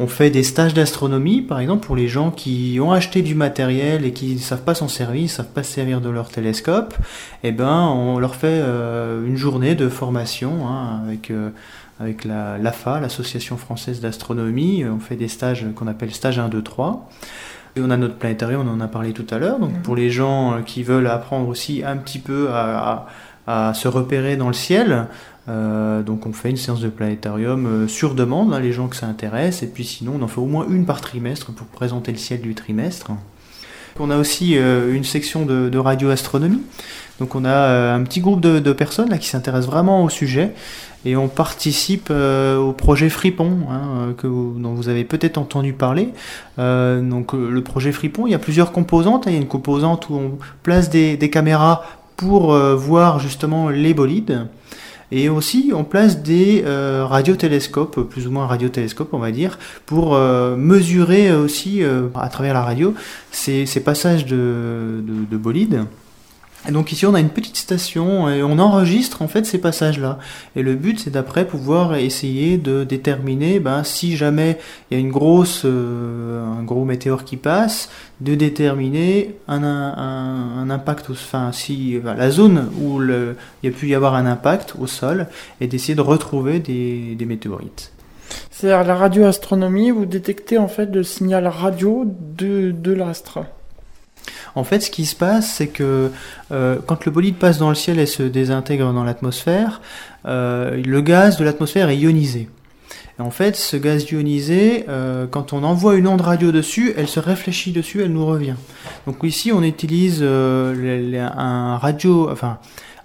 [0.00, 4.04] On fait des stages d'astronomie, par exemple, pour les gens qui ont acheté du matériel
[4.04, 6.94] et qui ne savent pas s'en servir, ne savent pas se servir de leur télescope.
[7.42, 11.32] Eh ben, on leur fait euh, une journée de formation hein, avec
[12.00, 14.84] avec l'AFA, l'Association française d'astronomie.
[14.84, 17.08] On fait des stages qu'on appelle stage 1, 2, 3
[17.80, 19.58] on a notre planétarium, on en a parlé tout à l'heure.
[19.58, 23.06] Donc pour les gens euh, qui veulent apprendre aussi un petit peu à,
[23.72, 25.06] se repérer dans le ciel,
[25.48, 28.96] euh, donc on fait une séance de planétarium euh, sur demande, hein, les gens que
[28.96, 32.12] ça intéresse, et puis sinon on en fait au moins une par trimestre pour présenter
[32.12, 33.10] le ciel du trimestre.
[33.98, 36.62] On a aussi une section de, de radioastronomie,
[37.18, 40.52] donc on a un petit groupe de, personnes là, qui s'intéressent vraiment au sujet
[41.08, 46.10] et on participe euh, au projet Fripon, hein, que dont vous avez peut-être entendu parler.
[46.58, 49.24] Euh, donc euh, le projet Fripon, il y a plusieurs composantes.
[49.26, 51.82] Il y a une composante où on place des, caméras
[52.16, 54.46] pour voir justement les bolides.
[55.12, 61.32] Et aussi, on place des radiotélescopes, plus ou moins radiotélescopes, on va dire, pour mesurer
[61.32, 61.80] aussi
[62.16, 62.94] à travers la radio
[63.30, 65.86] ces, passages de bolides.
[66.70, 70.18] Donc ici on a une petite station et on enregistre en fait ces passages-là.
[70.56, 74.58] Et le but c'est d'après pouvoir essayer de déterminer ben, si jamais
[74.90, 77.88] il y a une grosse, euh, un gros météore qui passe,
[78.20, 83.94] de déterminer un, un, impact, enfin si la zone où il y a pu y
[83.94, 85.28] avoir un impact au sol
[85.60, 87.92] et d'essayer de retrouver des, des météorites.
[88.50, 93.44] C'est-à-dire la radioastronomie, vous détectez en fait le signal radio de, de l'astre.
[94.58, 96.10] En fait, ce qui se passe, c'est que
[96.50, 99.80] euh, quand le bolide passe dans le ciel et se désintègre dans l'atmosphère,
[100.26, 102.48] euh, le gaz de l'atmosphère est ionisé.
[103.18, 107.06] Et en fait, ce gaz ionisé, euh, quand on envoie une onde radio dessus, elle
[107.06, 108.56] se réfléchit dessus, elle nous revient.
[109.06, 112.58] Donc ici, on utilise un radio, enfin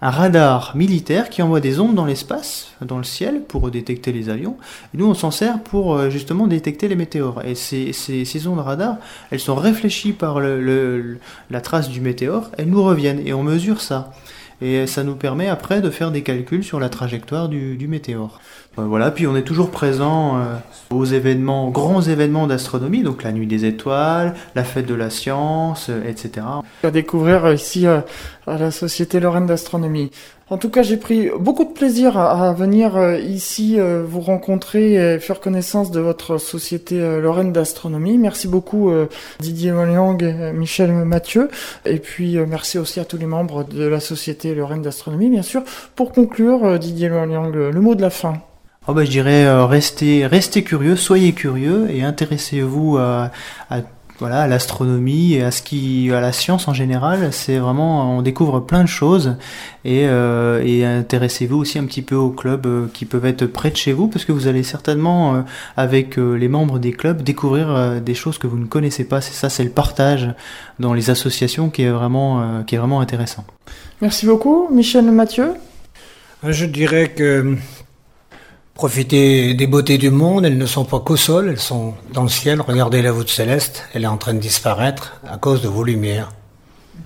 [0.03, 4.27] un radar militaire qui envoie des ondes dans l'espace, dans le ciel, pour détecter les
[4.27, 4.57] avions.
[4.93, 7.41] Et nous, on s'en sert pour euh, justement détecter les météores.
[7.45, 8.97] Et ces, ces, ondes radar,
[9.31, 13.79] elles sont réfléchies par le, la trace du météore, elles nous reviennent et on mesure
[13.79, 14.11] ça.
[14.61, 18.41] Et ça nous permet après de faire des calculs sur la trajectoire du, du météore.
[18.80, 20.55] Euh, voilà, puis on est toujours présent euh,
[20.89, 25.89] aux événements, grands événements d'astronomie, donc la nuit des étoiles, la fête de la science,
[26.07, 26.45] etc.
[26.84, 28.03] À découvrir ici à
[28.45, 30.11] la Société Lorraine d'astronomie.
[30.53, 35.15] En tout cas, j'ai pris beaucoup de plaisir à, venir euh, ici euh, vous rencontrer
[35.15, 38.19] et faire connaissance de votre société euh, Lorraine d'astronomie.
[38.19, 38.91] Merci beaucoup
[39.39, 40.17] Didier Moliang
[40.53, 41.49] Michel Mathieu.
[41.86, 45.63] Et puis merci aussi à tous les membres de la société Lorraine d'astronomie, bien sûr.
[45.95, 48.34] Pour conclure, Didier Moliang, le mot de la fin.
[48.88, 53.31] Oh bah, je dirais restez, restez curieux, soyez curieux et intéressez-vous à,
[53.69, 53.79] à
[54.19, 58.21] voilà, à l'astronomie et à ce qui, à la science en général, c'est vraiment, on
[58.21, 59.36] découvre plein de choses
[59.86, 63.71] et, euh, et intéressez-vous aussi un petit peu aux clubs euh, qui peuvent être près
[63.71, 65.41] de chez vous parce que vous allez certainement, euh,
[65.77, 69.19] avec les membres des clubs, découvrir des choses que vous ne connaissez pas.
[69.19, 70.34] C'est ça, c'est le partage
[70.79, 73.43] dans les associations qui est vraiment, qui est vraiment intéressant.
[74.01, 75.53] Merci beaucoup, Michel Mathieu.
[76.47, 77.57] Je dirais que
[78.76, 82.30] Profitez des beautés du monde, elles ne sont pas qu'au sol, elles sont dans le
[82.30, 82.59] ciel.
[82.59, 86.32] Regardez la voûte céleste, elle est en train de disparaître à cause de vos lumières.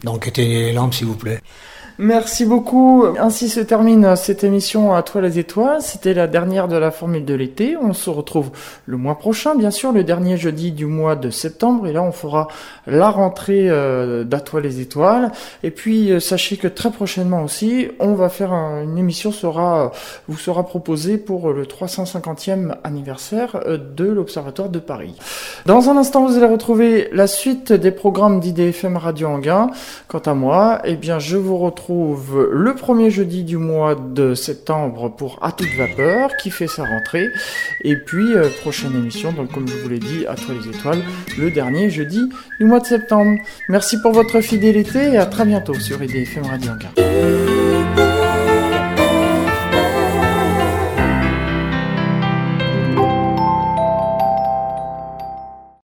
[0.04, 1.42] Donc éteignez les lampes s'il vous plaît.
[2.00, 3.06] Merci beaucoup.
[3.20, 5.82] Ainsi se termine cette émission à toi les étoiles.
[5.82, 7.76] C'était la dernière de la formule de l'été.
[7.76, 8.52] On se retrouve
[8.86, 11.88] le mois prochain, bien sûr, le dernier jeudi du mois de septembre.
[11.88, 12.50] Et là, on fera
[12.86, 15.32] la rentrée euh, d'à toi les étoiles.
[15.64, 19.92] Et puis, euh, sachez que très prochainement aussi, on va faire une émission sera,
[20.28, 25.16] vous sera proposée pour le 350e anniversaire euh, de l'Observatoire de Paris.
[25.66, 29.72] Dans un instant, vous allez retrouver la suite des programmes d'IDFM Radio Anguin.
[30.08, 35.10] Quant à moi, eh bien, je vous retrouve le premier jeudi du mois de septembre
[35.10, 37.28] pour À toute vapeur qui fait sa rentrée.
[37.84, 41.02] Et puis, euh, prochaine émission, donc comme je vous l'ai dit, à toi les étoiles,
[41.38, 42.22] le dernier jeudi
[42.60, 43.38] du mois de septembre.
[43.70, 46.72] Merci pour votre fidélité et à très bientôt sur IDFM Radio